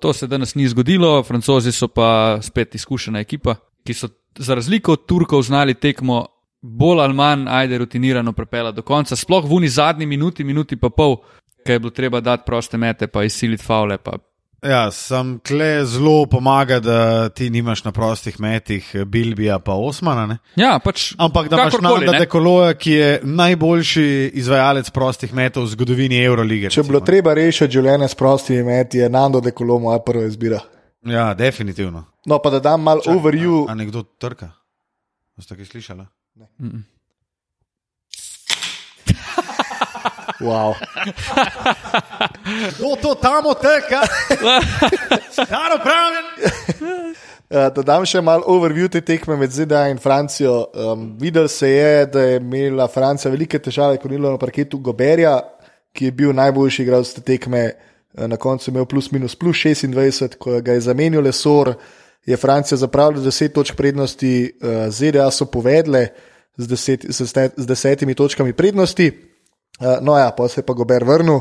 [0.00, 3.54] To se danes ni zgodilo, francozi so pa spet izkušena ekipa,
[3.86, 6.26] ki so za razliko od Turkov znali tekmo
[6.60, 10.90] bolj ali manj, ajde, rutinirano prepela do konca, sploh v uni zadnji minuti, minuti pa
[10.90, 11.16] pol,
[11.66, 13.98] ker je bilo treba dati proste mete, pa izsiliti faule.
[13.98, 14.18] Pa.
[14.62, 20.26] Ja, sem kle zelo pomaga, da ti nimaš na prostih metih Bilbija pa Osmana.
[20.26, 20.38] Ne?
[20.58, 21.12] Ja, pač.
[21.18, 24.08] Ampak da imaš Nanda Dekoloja, ki je najboljši
[24.42, 26.72] izvajalec prostih metov v zgodovini Eurolige.
[26.74, 30.58] Če bi bilo treba rešiti življenje s prostimi meti, je Nando Dekolo moja prva izbira.
[31.06, 32.08] Ja, definitivno.
[32.26, 33.68] No, pa da dam mal overview.
[33.68, 34.50] A, a nekdo trka?
[35.38, 36.08] Ste kaj slišali?
[40.40, 40.74] Wow.
[42.78, 44.06] Kdo to tam oteka?
[45.32, 46.26] Staro pravim.
[47.48, 50.66] Uh, da dam še malo overview te tekme med ZDA in Francijo.
[50.68, 54.78] Um, videl se je, da je imela Francija velike težave, ko ni bilo na parketu
[54.84, 55.38] Goberja,
[55.96, 57.62] ki je bil najboljši igralec te tekme.
[58.12, 61.72] Uh, na koncu je imel plus minus plus 26, ko ga je zamenil Lesor,
[62.28, 66.10] je Francija zapravila 10 točk prednosti, uh, ZDA so povedle
[66.58, 69.08] z, deset, z, z desetimi točkami prednosti.
[69.78, 71.40] Uh, no, ja, pa se je pa Gober vrnil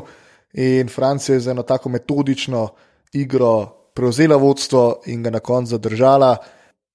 [0.53, 2.67] in Francija je z eno tako metodično
[3.13, 6.37] igro prevzela vodstvo in ga na koncu zadržala.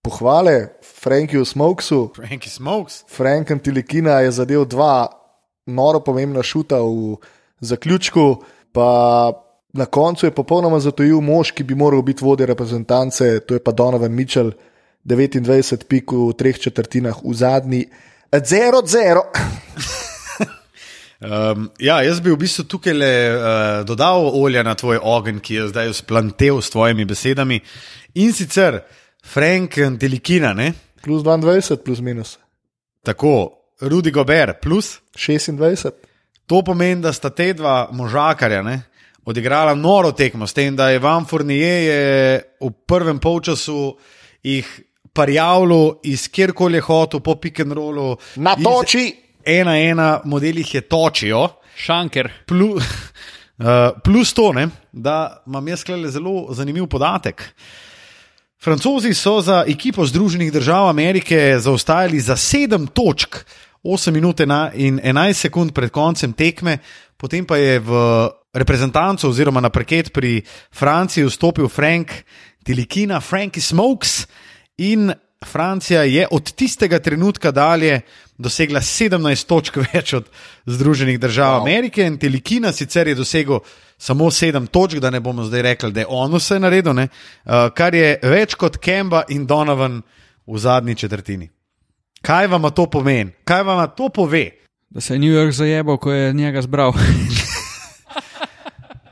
[0.02, 0.68] Pohvale
[1.02, 2.10] Frankiju Smokesu.
[2.16, 3.04] Frankie Smokes.
[3.08, 5.08] Frank Antilikina je zadev dva
[5.66, 7.16] noro pomembna šuta v
[7.60, 8.36] zaključku,
[8.72, 8.88] pa
[9.72, 13.72] na koncu je popolnoma zatojil mož, ki bi moral biti vodja reprezentance, to je pa
[13.72, 14.50] Donovan Mitchell,
[15.04, 17.86] 29 pik v treh četrtinah v zadnji,
[18.32, 20.11] 0-0.
[21.22, 23.40] Um, ja, jaz bi v bistvu tukaj le uh,
[23.86, 27.60] dodal olja na tvoj ogenj, ki je zdaj splantel s tvojimi besedami.
[28.14, 28.80] In sicer
[29.22, 30.72] Frank Delikina, ne?
[31.02, 32.38] Plus 22, plus minus.
[33.02, 35.00] tako Rudi Gober, plus.
[35.14, 35.90] 26.
[36.46, 38.80] To pomeni, da sta te dva možakarja ne,
[39.24, 43.96] odigrala noro tekmo, s tem, da je Van Fournier je v prvem polčasu
[44.42, 44.80] jih
[45.12, 48.16] parjavljal iz kjerkoli je hotel, po pick and rollu.
[48.36, 49.04] Na iz toči.
[49.44, 51.48] Ena, ena, modeli jih je točijo.
[51.76, 52.30] Šanker.
[52.46, 52.82] Plus,
[53.58, 53.66] uh,
[54.04, 57.42] plus to, ne, da imam jaz klele zelo zanimiv podatek.
[58.62, 63.36] Francozi so za ekipo Združenih držav Amerike zaostajali za 7 točk,
[63.82, 66.78] 8 minut in 11 sekund pred koncem tekme,
[67.16, 67.90] potem pa je v
[68.54, 72.12] reprezentanco oziroma na parket pri Franciji vstopil Frank
[72.64, 74.26] Tilikina, Frankie Smokes
[74.78, 75.12] in
[75.46, 78.00] Francija je od tistega trenutka dalje
[78.38, 80.28] dosegla 17 točk več od
[80.66, 81.62] Združenih držav wow.
[81.62, 83.58] Amerike in Telikina sicer je dosegel
[83.98, 87.08] samo 7 točk, da ne bomo zdaj rekli, da je on vse naredil, ne?
[87.44, 90.02] uh, kar je več kot Kemba in Donovan
[90.46, 91.50] v zadnji četrtini.
[92.22, 93.30] Kaj vam to pomeni?
[93.44, 94.50] Kaj vam to pove?
[94.90, 96.92] Da se je New York zajebal, ko je njega zbral.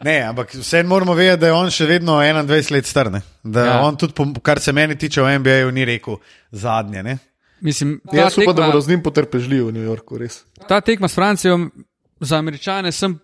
[0.05, 3.11] Ne, ampak vse moramo vedeti, da je on še vedno 21 let star.
[3.13, 3.21] Ne?
[3.43, 3.73] Da ja.
[3.73, 3.81] Ja.
[3.85, 6.17] on tudi, kar se meni tiče v NBA-ju, ni rekel
[6.51, 7.03] zadnje.
[7.03, 7.19] Ne?
[7.61, 10.43] Mislim, ta, Jaz upam, da bodo z njim potrpežljivi v New Yorku, res.
[10.69, 11.59] ta tekma s Francijo
[12.21, 13.19] za američane sem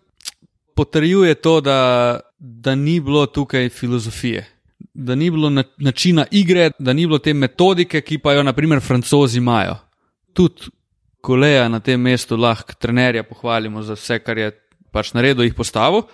[0.77, 4.45] potrjuje to, da, da ni bilo tukaj filozofije.
[4.95, 8.81] Da ni bilo na, načina igre, da ni bilo te metodike, ki pa jo, naprimer,
[8.85, 9.79] francozi imajo.
[10.37, 10.69] Tudi
[11.21, 14.53] kolega na tem mestu lahko trenerja pohvalimo za vse, kar je
[14.93, 16.05] pač naredil, jih postavil.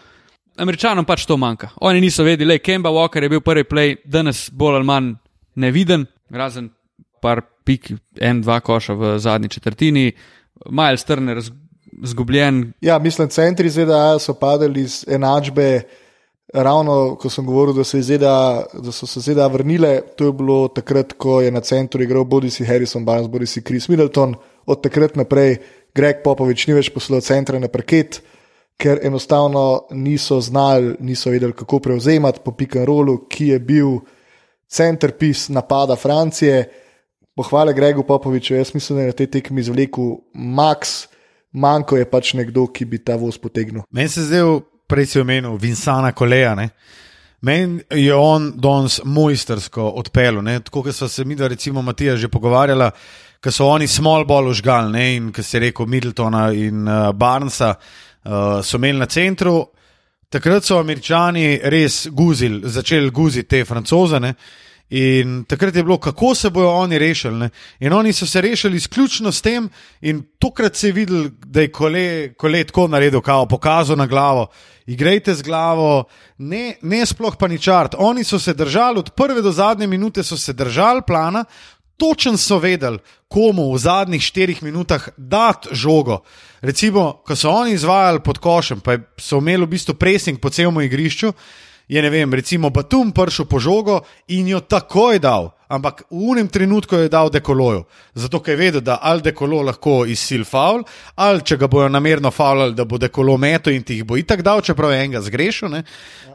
[0.56, 1.70] Američanom pač to manjka.
[1.80, 5.14] Oni niso vedeli, le Kemba Walker je bil prvi play, danes bolj ali manj
[5.54, 6.70] neviden, razen
[7.22, 10.12] par pik, en, dva koša v zadnji četrtini,
[10.70, 11.40] Miles Turner
[12.02, 12.72] zgubljen.
[12.80, 15.82] Ja, mislim, centri ZDA so padali iz enačbe.
[16.52, 20.68] Ravno ko sem govoril, da, se ZDA, da so se ZDA vrnile, to je bilo
[20.68, 24.34] takrat, ko je na centru igral bodi si Harrison Barnes, bodi si Chris Middleton.
[24.66, 25.56] Od takrat naprej
[25.94, 28.20] Greg Popovič ni več poslal centra na parket,
[28.76, 32.54] ker enostavno niso znali, niso vedeli, kako prevzemati po
[32.84, 33.86] rollu, ki je bil
[34.68, 36.70] centerpiece napada Francije.
[37.36, 40.04] Pohvale Gregu Popoviču, jaz mislim, da je na tej tekmi izvlekel
[40.34, 41.06] max,
[41.52, 43.82] manjko je pač nekdo, ki bi ta voz potegnil.
[43.90, 46.68] Meni se zdaj, prej si omenil Vinsana Koleja.
[47.40, 50.44] Meni je on danes mojstersko odpeljal.
[50.64, 52.90] Tako kot so se mi, da recimo Matija, že pogovarjala,
[53.42, 58.11] ko so oni small ball užgal in ko si rekel Middletona in uh, Barnsa, uh,
[58.62, 59.66] so imeli na centru.
[60.28, 64.20] Takrat so američani res guzili, začeli guziti te francoze.
[64.20, 64.34] Ne?
[64.92, 67.38] In takrat je bilo, kako se bodo oni rešili.
[67.38, 67.48] Ne?
[67.80, 69.68] In oni so se rešili izključno s tem,
[70.00, 74.46] in tokrat je videl, da je kole, kole tako naredil, kao pokazal na glavo.
[74.86, 76.04] Igrajte z glavo,
[76.38, 77.94] ne, ne sploh paničart.
[77.98, 81.44] Oni so se držali, od prve do zadnje minute so se držali plana,
[81.96, 86.22] točen so vedeli, komu v zadnjih štirih minutah dati žogo.
[86.60, 90.80] Recimo, ko so oni izvajali pod košem, pa so imeli v bistvu presing po celem
[90.80, 91.32] igrišču,
[91.88, 95.50] je ne vem, recimo Batum prišel po žogo in jo takoj dal.
[95.68, 97.84] Ampak v unem trenutku je dal dekoloju,
[98.14, 100.82] zato ker je vedel, da ali dekolo lahko izsil faul,
[101.16, 104.42] ali če ga bojo namerno faulali, da bo dekolo meto in ti jih bo itak
[104.44, 105.68] dal, čeprav je enega zgrešil.
[105.68, 105.84] ne.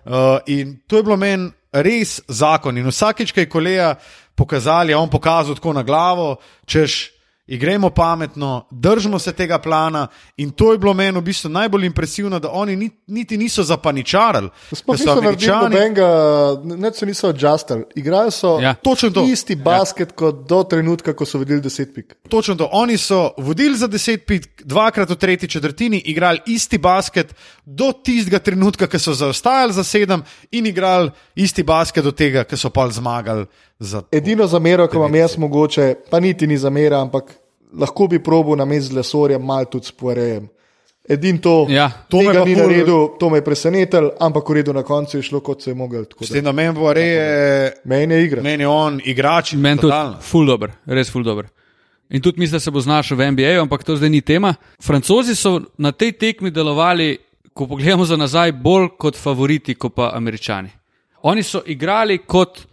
[0.05, 2.77] Uh, in to je bilo meni res zakon.
[2.77, 3.95] In vsakič, ko je kolega
[4.37, 6.35] pokazal, je on pokazal tako na glavo,
[6.65, 7.17] češ
[7.47, 10.07] igrajmo pametno, držimo se tega plana.
[10.37, 14.49] In to je bilo meni v bistvu najbolj impresivno, da oni ni, niti niso zapaničarali.
[14.71, 16.07] Sploh niso naredili nobenega,
[16.63, 17.83] ne se niso adjustali.
[17.95, 18.73] Igrajo so Ja.
[18.73, 19.23] Točno to.
[19.23, 20.15] isti basket ja.
[20.15, 22.15] kot do trenutka, ko so videli 10 pik.
[22.29, 22.69] Točno to.
[22.71, 27.35] Oni so vodili za 10 pik, dvakrat v tretji četrtini, igrali isti basket
[27.65, 30.21] do tistega trenutka, ko so zaostajali za 7
[30.51, 33.45] in igrali isti basket do tega, ko so pa zmagali.
[33.79, 34.01] Za...
[34.11, 37.35] Edino zamero, ki imam jaz mogoče, pa niti ni zamera, ampak
[37.73, 40.47] lahko bi probil na mestu z lesorjem, malo tudi s porejem.
[41.05, 41.91] Edino to, Ja.
[42.09, 45.39] To me ni naredil, to me je presenetilo, ampak v redu na koncu je šlo,
[45.39, 46.05] kot se je mogel.
[46.05, 46.33] tako S da.
[46.33, 48.41] tem, da meni bo reje, Meni je igra.
[48.41, 49.53] meni je on igrač.
[49.53, 50.17] Meni totalno.
[50.21, 51.45] ful dobr, res ful dobr.
[52.09, 54.55] In tudi mislim, da se bo znašel v NBA, ampak to zdaj ni tema.
[54.81, 57.17] Francozi so na tej tekmi delovali,
[57.53, 60.69] ko pogledamo za nazaj, bolj kot favoriti, kot pa američani.
[61.21, 62.66] Oni so igrali kot,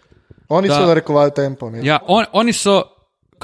[0.49, 1.71] Oni da- so narekovali tempo.
[1.71, 1.81] ne.
[1.83, 2.83] ja, on, oni so,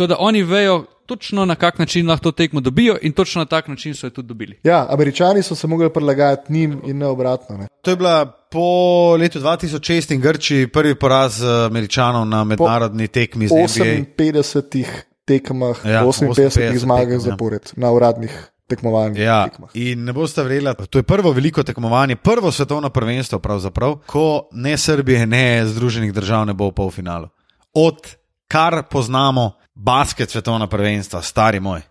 [0.09, 3.69] da oni vejo točno na kak način lahko to tekmo dobijo in točno na tak
[3.69, 4.59] način so jo tudi dobili.
[4.63, 7.57] Ja, američani so se mogli prilagajati njim in ne obratno.
[7.57, 7.67] Ne.
[7.83, 13.49] To je bila po letu 2006 in Grčiji prvi poraz eh, američanov na mednarodni tekmi
[13.49, 13.85] z NBA.
[14.19, 14.85] 58
[15.25, 17.19] tekmah, Ja, ja, 58 58 zmagah ja.
[17.19, 19.21] zapored na uradnih tekmovanjih.
[19.23, 19.75] Ja, tekmah.
[19.75, 24.77] in ne boste verjeli, to je prvo veliko tekmovanje, prvo svetovno prvenstvo, pravzaprav, ko ne
[24.79, 27.29] Srbije, ne Združenih držav ne bo v polfinalu.
[27.75, 28.07] Od
[28.51, 31.83] kar poznamo basket svetovna prvenstva, stari moj.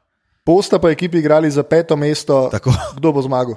[0.44, 2.50] Posta pa ekipi igrali za peto mesto.
[2.52, 2.74] Tako.
[2.98, 3.56] Kdo bo zmagal?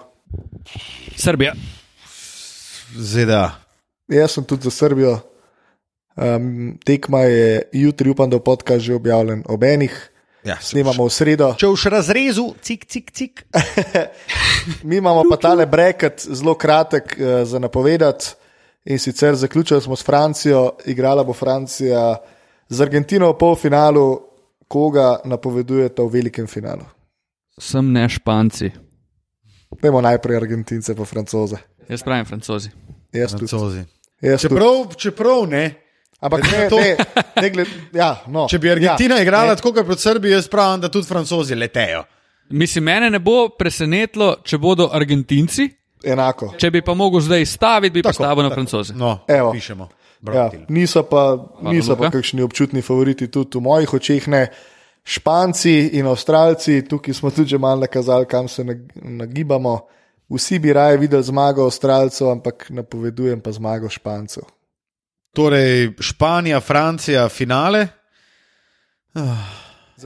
[1.17, 1.55] Srbija.
[2.97, 3.51] ZDA.
[4.09, 5.19] Jaz sem tudi za Srbijo.
[6.17, 10.12] Um, tekma je jutri, upam, da bo podcast že objavljen ob enih.
[10.43, 11.53] Ja, Snemamo v sredo.
[11.55, 13.45] Če už razrezu, cik, cik, cik.
[14.89, 18.35] Mi imamo pa tale breket, zelo kratek uh, za napovedati.
[18.91, 22.17] In sicer zaključili smo s Francijo, igrala bo Francija
[22.69, 24.07] z Argentino v polfinalu,
[24.67, 26.83] koga napovedujete v velikem finalu.
[27.59, 28.73] Sem ne Španci.
[29.83, 31.57] Dajmo najprej Argentince, pa Francoze.
[31.89, 32.71] Jaz pravim Francozi.
[33.13, 33.37] Jaz.
[33.37, 33.85] Francozi.
[34.21, 34.41] Jaz.
[34.41, 35.82] Čeprav, čeprav ne.
[36.23, 36.97] Ampak ne, to- ne,
[37.37, 40.49] ne gled, ja, no, Če bi Argentina ja, igrala ne, tako kot proti Srbiji, jaz
[40.49, 42.05] pravim, da tudi Francozi letejo.
[42.51, 45.67] Mislim, mene ne bo presenetilo, če bodo Argentinci,
[46.05, 46.53] Enako.
[46.57, 48.55] če bi pa mogel zdaj staviti, bi Tako, stavil na tako.
[48.57, 48.95] Francoze.
[48.95, 49.53] No, Evo.
[49.53, 49.85] pišemo.
[49.85, 50.67] Ja, Bratilo.
[50.69, 51.23] niso pa,
[51.63, 54.45] niso pa kakšni občutni favoriti, tudi v mojih očeh ne.
[55.05, 59.81] Španci in Avstralci, tukaj smo tudi že malo nakazali, kam se nag- nagibamo.
[60.31, 64.47] Vsi bi raje videli zmago Avstralcev, ampak napovedujem pa zmago Špancev.
[65.33, 67.87] Torej, Španija, Francija, finale.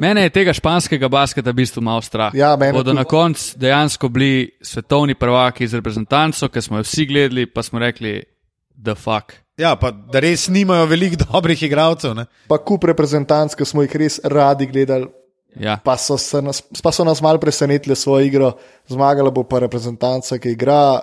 [0.01, 2.35] Mene je tega španskega basketa v bistvu malo strah.
[2.35, 7.47] Ja, Bodo na koncu dejansko bili svetovni prvaki z reprezentanco, ki smo jo vsi gledali,
[7.47, 8.22] pa smo rekli,
[8.70, 9.33] da fuck.
[9.57, 12.14] Ja, pa da res nimajo veliko dobrih igralcev.
[12.14, 12.27] Ne?
[12.49, 15.09] Pa kup reprezentanc, ki smo jih res radi gledali,
[15.57, 15.79] Ja.
[15.81, 18.51] pa so, se nas, pa so nas malo presenetili s svojo igro.
[18.93, 21.01] Zmagala bo pa reprezentanca, ki igra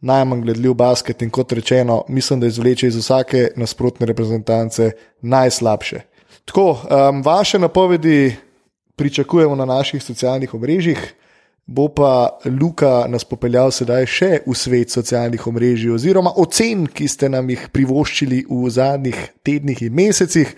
[0.00, 4.90] najmanj gledljiv basket in kot rečeno, mislim, da izvleče iz vsake nasprotne reprezentance
[5.20, 6.00] najslabše.
[6.44, 8.36] Tako, um, vaše napovedi
[8.96, 11.14] pričakujemo na naših socialnih omrežjih.
[11.66, 17.26] Bo pa Luka nas popeljal sedaj še v svet socialnih omrežij, oziroma ocen, ki ste
[17.28, 20.52] nam jih privoščili v zadnjih tednih in mesecih.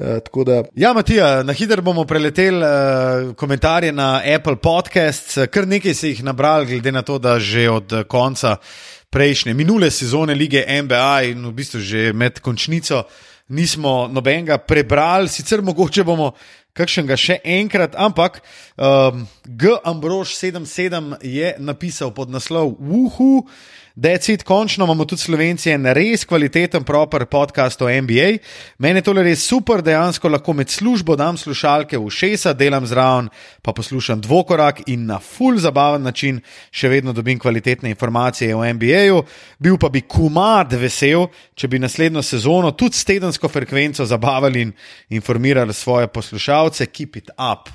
[0.00, 5.68] Uh, tako da Ja, Matija, na hitro bomo preleteli uh, komentarje na Apple Podcasts, kar
[5.68, 8.56] nekaj se jih nabrali, glede na to, da že od eh, konca
[9.10, 13.02] prejšnje, minule sezone lige NBA in v bistvu že med končnico
[13.48, 16.32] nismo nobenega prebrali, sicer mogoče bomo
[16.72, 18.40] kakšnega še enkrat, ampak
[18.80, 19.68] um, G.
[19.84, 23.44] Ambrož 77 je napisal pod naslov Wuhu.
[23.94, 28.28] Decid, končno imamo tudi slovenci en res kvaliteten, proper podcast o NBA.
[28.78, 33.28] Meni je tole res super, dejansko lahko med službo dam slušalke v šesa, delam zraven,
[33.62, 36.38] pa poslušam dvokorak in na full zabaven način
[36.70, 39.20] še vedno dobim kvalitetne informacije o NBA-ju.
[39.58, 44.72] Bil pa bi kumad vesel, če bi naslednjo sezono tudi s tedensko frekvenco zabavali in
[45.18, 46.86] informirali svoje poslušalce.
[46.86, 47.68] Keep it up.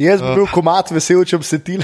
[0.00, 1.76] Jaz bi bil komat vesel, če bi se ti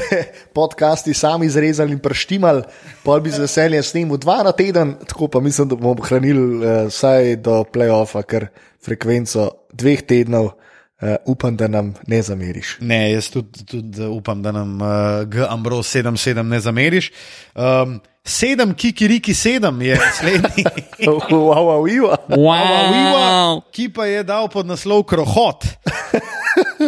[0.57, 2.63] podcasti sami izrezali in prštimal,
[3.05, 6.87] pa bi z veseljem snimil dva na teden, tako pa mislim, da bomo hranili uh,
[6.89, 8.49] vsaj do playoffa, ker
[8.85, 12.79] frekvenco dveh tednov uh, upam, da nam ne zameriš.
[12.81, 14.89] Ne, jaz tudi, tudi upam, da nam uh,
[15.29, 15.45] G.
[15.45, 17.13] Ambros 77 ne zameriš.
[17.53, 20.65] Um, sedem, kikiriki sedem je naslednji.
[21.07, 22.17] Wow, wow, wow.
[22.33, 23.61] Wow.
[23.71, 25.69] ki pa je dal pod naslov Krohot.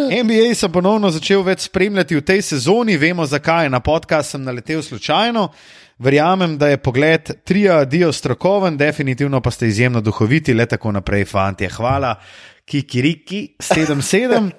[0.07, 3.69] NBA sem ponovno začel več spremljati v tej sezoni, vemo zakaj.
[3.73, 5.49] Na podcast sem naletel slučajno.
[5.99, 11.25] Verjamem, da je pogled trija dio strokoven, definitivno pa ste izjemno duhoviti, le tako naprej,
[11.25, 11.67] fanti.
[11.69, 12.15] Hvala,
[12.65, 14.51] Kikiriki 77.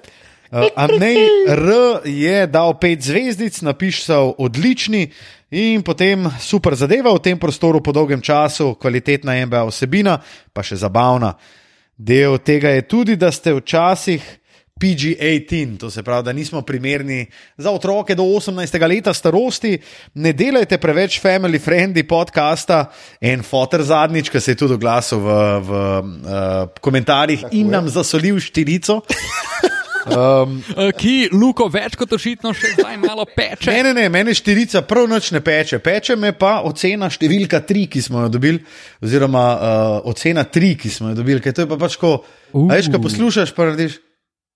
[0.50, 1.16] Uh, Anej
[1.48, 1.70] R
[2.04, 5.06] je dal pet zvezdic, napisal odlični
[5.50, 10.18] in potem super zadeva v tem prostoru po dolgem času, kvalitetna MBA vsebina,
[10.52, 11.36] pa še zabavna.
[11.96, 14.39] Del tega je tudi, da ste včasih
[14.80, 17.26] PG-18, to se pravi, da nismo primerni
[17.56, 18.88] za otroke do 18.
[18.88, 19.78] leta starosti.
[20.14, 22.86] Ne delajte preveč family friendly podcasta.
[23.20, 25.28] En fotor zadnjič, ki se je tudi oglasil v,
[25.60, 27.72] v uh, komentarjih Tako in je.
[27.72, 29.02] nam zasolil štirico.
[30.00, 33.68] Um, Eh, Ki Luko več kot očitno še zdaj malo peče.
[33.70, 35.78] ne, ne, ne, meni štirica prav noč ne peče.
[35.78, 38.62] Peče me pa ocena številka tri, ki smo jo dobili,
[39.04, 42.24] oziroma uh, ocena tri, ki smo jo dobili, ker to je pa pač ko.
[42.52, 42.64] Uh.
[42.72, 44.00] Veš, ko poslušaš, pa radiš.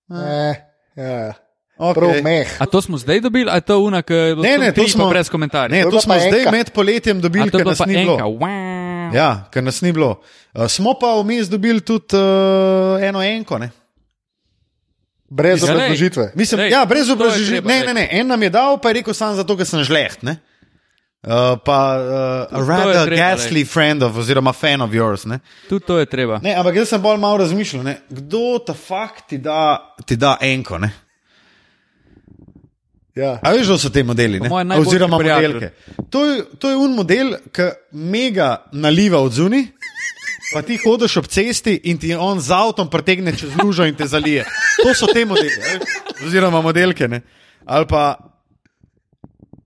[0.07, 0.55] Eh,
[0.95, 1.33] ja.
[1.75, 1.93] Okay.
[1.93, 2.47] Prav meh.
[2.55, 4.87] A to smo zdaj dobili, ali je to una, ki je bila Ne, ne, to
[4.87, 5.71] smo brez komentarjev?
[5.71, 6.51] Ne, To to smo pa zdaj enka.
[6.51, 8.15] med poletjem dobili, to je ker bila nas ni enka.
[8.15, 8.29] bilo.
[8.39, 9.11] Wow.
[9.11, 10.21] Ja, ker nas ni bilo.
[10.53, 12.21] Uh, smo pa vmes dobili tudi uh,
[13.01, 13.57] eno enko.
[13.57, 13.69] Ne?
[15.27, 16.31] Brez Ja, obrazložitve.
[16.35, 17.67] Mislim, Lej, ja, brez obrazložitve.
[17.67, 20.23] Ne, ne, ne, en nam je dal, pa je rekel sam zato, ker sem žleht.
[20.23, 20.37] Ne?
[21.25, 25.25] Uh, pa uh, a je rather ghastly friend of, oziroma fan of yours.
[25.69, 26.37] Tudi to je treba.
[26.43, 27.95] Ne, ampak jaz sem bolj malo razmišljal, ne?
[28.09, 30.77] kdo ta fakt ti da, ti da enko.
[30.77, 30.91] Ne?
[33.15, 33.39] Ja.
[33.41, 34.37] A veš, da so te modeli,
[34.77, 35.71] oziroma modelke.
[36.13, 39.65] To je, to je un model, ki mega naliva od zunaj.
[40.53, 44.05] Pa ti hodiš ob cesti in ti on z avtom pretegne čez lužo in te
[44.05, 44.45] zalije.
[44.83, 45.57] To so te veš,
[46.27, 47.07] oziroma modelke.
[47.09, 47.23] Ne?
[47.65, 48.34] Ali pa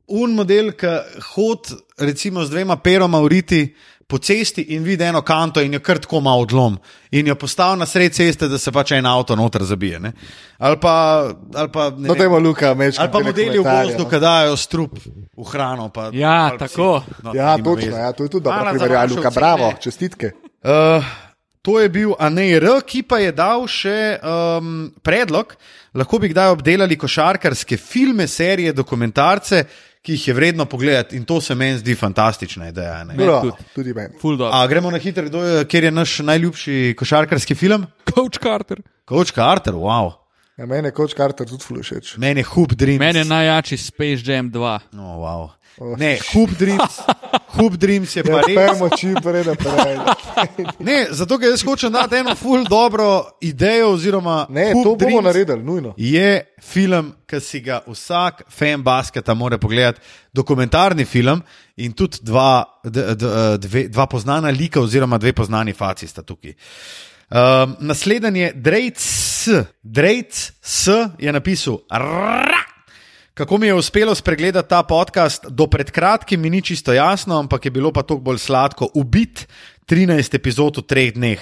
[0.09, 0.87] un model, ki
[1.29, 3.75] hod recimo z dvema peroma uriti
[4.07, 6.79] po cesti in vidi eno kanto in jo kar tako malo odlom
[7.11, 9.99] in jo postavi na sred ceste, da se pač en avto noter zabije.
[9.99, 10.11] Ne?
[10.59, 10.93] Ali pa,
[11.53, 13.03] ali pa, ne No, vem, Luka, mečka.
[13.03, 14.97] ali pa modeli v gozdu, ki dajo strup
[15.37, 15.89] v hrano.
[15.89, 17.03] Pa, Ja, tako.
[17.05, 17.91] si- no, Ja, točno, veze.
[17.91, 20.31] ja, to je tudi dobro vaše Luka, bravo, čestitke.
[20.63, 21.05] Uh,
[21.61, 25.53] to je bil ANR, ki pa je dal še um, predlog,
[25.93, 29.63] lahko bi kdaj obdelali košarkarske filme, serije, dokumentarce,
[30.09, 33.03] ki jih je vredno pogledati in to se meni zdi fantastična ideja.
[33.03, 33.17] ne.
[33.17, 33.63] Prav, tudi.
[33.75, 34.15] tudi meni.
[34.51, 37.85] A gremo na hitro, kdo je, kjer je naš najljubši košarkarski film?
[38.15, 38.81] Coach Carter.
[39.09, 40.11] Coach Carter, wow.
[40.57, 42.17] Ja, meni je Coach Carter tudi ful všeč.
[42.17, 42.99] Meni je Hoop Dreams.
[42.99, 44.79] Meni je najjači Space Jam 2.
[44.93, 45.49] Oh, wow.
[45.97, 46.99] Ne, Hoop Dreams,
[47.55, 48.55] Hoop Dreams je pa Ja, res.
[48.55, 49.97] pojmo čim prej naprej.
[50.79, 55.21] Ne, zato ker jaz hočem dati eno ful dobro idejo, oziroma Ne, Hoop to bomo
[55.21, 55.93] naredili, nujno.
[55.97, 59.99] Je film, ki si ga vsak fan basketa mora pogledati,
[60.33, 61.41] dokumentarni film
[61.77, 63.25] in tudi dva, d, d,
[63.57, 66.53] dve, dva poznana lika, oziroma dve poznani faci sta tukaj.
[67.29, 69.03] Um, naslednji je Drejc.
[69.83, 70.87] Drejc S
[71.19, 71.79] je napisal.
[71.93, 72.68] "Rrrra."
[73.39, 77.65] Kako mi je uspelo spregledati ta podcast, do pred kratkim mi ni čisto jasno, ampak
[77.65, 78.89] je bilo pa toliko bolj sladko.
[78.93, 79.47] Ubit
[79.87, 81.39] 13 epizod v treh dneh.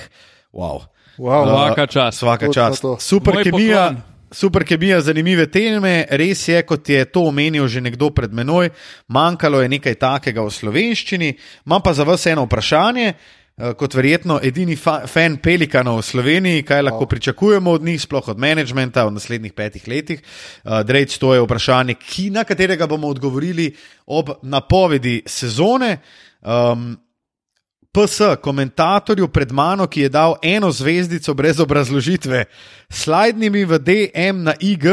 [0.54, 0.86] Wow.
[1.18, 1.50] Wow.
[1.50, 2.20] Svaka čast.
[2.20, 2.82] Svaka Točno čast.
[2.82, 2.98] to.
[3.00, 3.88] Super Moj kemija.
[3.88, 4.02] poklon.
[4.32, 6.06] Super kemija, zanimive teme.
[6.10, 8.70] Res je, kot je to omenil že nekdo pred menoj,
[9.08, 11.34] manjkalo je nekaj takega v slovenščini.
[11.66, 13.14] Imam pa za vas eno vprašanje.
[13.58, 17.10] Eh, Kot verjetno edini fa fan Pelikanov v Sloveniji, kaj lahko Wow.
[17.10, 20.22] pričakujemo od njih, sploh od menedžmenta v naslednjih petih letih.
[20.64, 25.97] Uh, Drejč, to je vprašanje, ki, na katerega bomo odgovorili ob napovedi sezone.
[26.41, 26.97] Um,
[27.97, 32.45] PS, komentatorju pred mano, ki je dal eno zvezdico brez obrazložitve,
[32.89, 34.86] slajdni mi v DM na IG,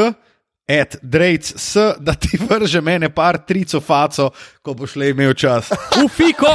[0.68, 4.30] at Drejc, s, da ti vrže mene par trico faco,
[4.62, 5.70] ko boš le imel čas.
[6.04, 6.54] Ufiko!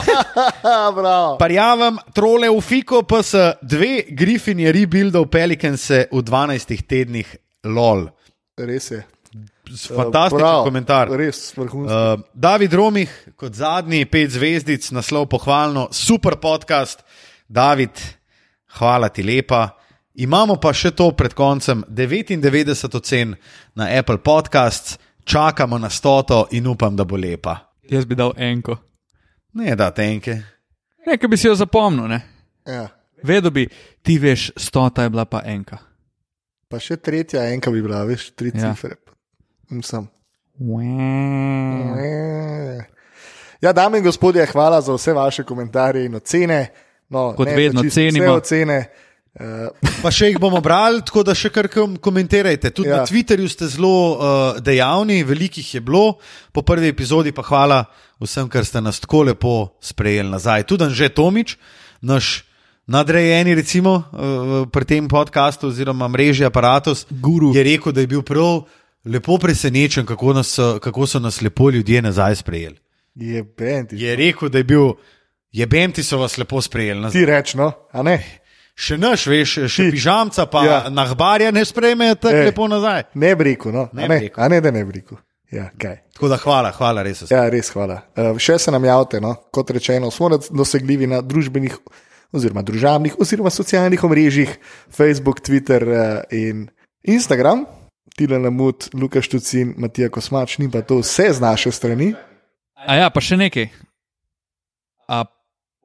[1.41, 7.37] Parjavam, trole v Fiko, PS, dve Griffin je rebuildal Pelikanse v 12 tednih,
[7.69, 8.07] lol.
[8.57, 9.03] Res je.
[9.69, 11.11] Fantastičen Prav, komentar.
[11.13, 11.93] Res vrhunski.
[11.93, 17.05] Uh, David Romih, kot zadnji, pet zvezdic, naslov pohvalno, super podcast.
[17.45, 17.93] David,
[18.79, 19.78] hvala ti lepa.
[20.15, 23.35] Imamo pa še to pred koncem, 99 ocen
[23.75, 27.57] na Apple Podcasts, čakamo na stoto in upam, da bo lepa.
[27.89, 28.77] Jaz bi dal enko.
[29.53, 30.41] Ne, da tenke.
[31.05, 32.21] Nekaj bi si jo zapomnil, ne?
[32.65, 32.87] Ja.
[33.23, 33.67] Vedel bi,
[34.01, 35.77] ti veš, stota je bila pa enka.
[36.69, 38.73] Pa še tretja enka bi bila, veš, tri Ja.
[38.73, 38.95] cifre.
[39.81, 40.07] Sem.
[40.59, 41.95] Wow.
[43.61, 46.67] Ja, dame in gospodje, hvala za vse vaše komentarje in ocene.
[47.09, 48.25] No, Kot ne vedno čisto cenimo.
[48.25, 48.85] Vse ocene.
[49.39, 49.71] Uh,
[50.03, 52.73] Pa še jih bomo brali, tako da še kar kom- komentirajte.
[52.75, 52.97] Tudi ja.
[52.97, 54.17] Na Twitterju ste zelo uh,
[54.59, 56.17] dejavni, velikih je bilo,
[56.51, 57.85] po prvi epizodi pa hvala
[58.19, 60.67] vsem, ker ste nas tako lepo sprejeli nazaj.
[60.67, 61.55] Tudi Anže Tomič,
[62.01, 62.43] naš
[62.83, 67.53] nadrejeni, recimo uh, pri tem podkastu oziroma mreži Apparatus, Guru.
[67.55, 68.65] je rekel, da je bil prav
[69.05, 72.75] lepo presenečen, kako, nas, kako so nas lepo ljudje nazaj sprejeli.
[73.15, 73.45] je.
[73.91, 74.93] Je rekel, da je bil,
[75.51, 77.15] je bem ti so vas lepo sprejeli nazaj.
[77.15, 78.19] Ti reč, no, a ne?
[78.79, 80.71] Še naš, veš, še pižamca, pa Ja.
[80.71, 80.91] ja.
[80.93, 82.45] nahbarja ne sprejme tako Ej.
[82.49, 83.09] lepo nazaj.
[83.19, 83.89] Ne rekel, no.
[83.93, 84.43] Ne a, ne, rekel.
[84.43, 85.19] a ne, da ne rekel.
[85.51, 85.97] Ja, kaj.
[86.13, 87.23] Tako da hvala, hvala, res.
[87.31, 87.47] Ja.
[87.49, 88.03] Res hvala.
[88.13, 89.33] Uh, še se nam javite, no?
[89.51, 91.75] kot rečeno, smo dosegljivi na družbenih,
[92.37, 94.53] oziroma družabnih, oziroma socialnih omrežjih,
[94.93, 96.67] Facebook, Twitter uh, in
[97.01, 97.65] Instagram.
[98.19, 102.13] Tile namud, Lukaš Tucin, Matija Kosmač, ni pa to vse z naše strani.
[102.85, 103.69] A ja, pa še nekaj.
[105.09, 105.23] A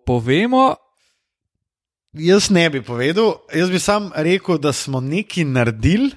[0.05, 0.75] povemo,
[2.15, 6.11] Jaz ne bi povedal, jaz bi sam rekel, da smo nekaj naredili,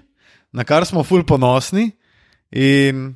[0.51, 1.91] na kar smo ful ponosni
[2.51, 3.15] in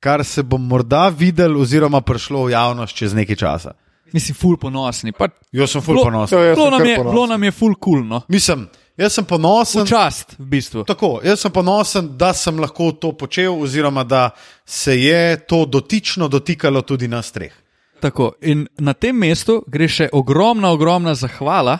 [0.00, 3.72] kar se bo morda videl, oziroma prišlo v javnost čez nekaj časa.
[4.12, 5.12] mislim, ful ponosni.
[5.12, 6.38] Pa, Jaz sem ful Bilo- ponosen.
[6.38, 8.22] Ja, bilo, nam je, bilo nam je ful kul, cool, no.
[8.28, 9.82] Mislim, jaz sem ponosen.
[9.84, 10.84] V čast, v bistvu.
[10.84, 14.30] Tako, jaz sem ponosen, da sem lahko to počel, oziroma da
[14.66, 17.52] se je to dotično dotikalo tudi nas treh.
[17.96, 21.78] Tako, in na tem mestu gre še ogromna, ogromna zahvala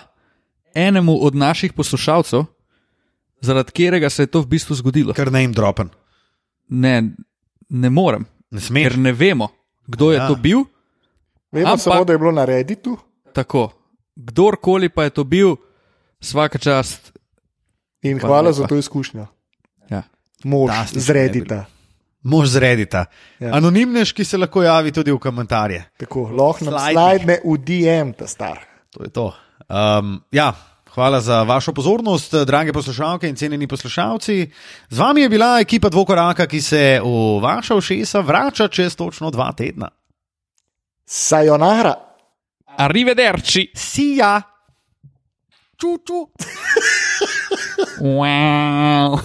[0.75, 2.45] enemu od naših poslušalcev,
[3.41, 5.13] zaradi katerega se je to v bistvu zgodilo.
[5.13, 5.91] Kar ne jim dropen.
[6.69, 7.13] Ne,
[7.69, 8.83] ne morem, Ne smeš.
[8.85, 9.49] ker ne vemo,
[9.87, 10.29] kdo je Ja.
[10.29, 10.65] to bil.
[11.53, 12.97] Vemo Ampak- samo, da je bilo na Redditu
[13.33, 13.71] Tako,
[14.17, 15.57] kdorkoli pa je to bil,
[16.19, 17.13] vsaka čast.
[18.03, 18.53] in hvala lepa.
[18.55, 19.27] za to izkušnjo.
[19.91, 20.03] Ja.
[20.45, 21.65] Mož z Reddita.
[22.27, 23.07] Mož zredita.
[23.39, 23.49] Ja.
[23.49, 23.57] Ja.
[23.61, 25.85] Anonimnež, ki se lahko javi tudi v komentarje.
[26.03, 28.65] Tako, lahko nam slajdne v DM, ta star.
[28.97, 29.31] To je to.
[29.71, 30.51] Um, ja.
[30.97, 34.51] Hvala za vašo pozornost, drage poslušalke in cenjeni poslušalci.
[34.89, 39.53] Z vami je bila ekipa Dvokoraka, ki se v vaša ušesa vrača čez točno dva
[39.53, 39.91] tedna.
[41.05, 41.95] Sayonara.
[42.77, 43.69] Arrivederci.
[43.75, 44.41] Sija!
[45.77, 46.25] Ču, ču.
[48.01, 49.21] Wow.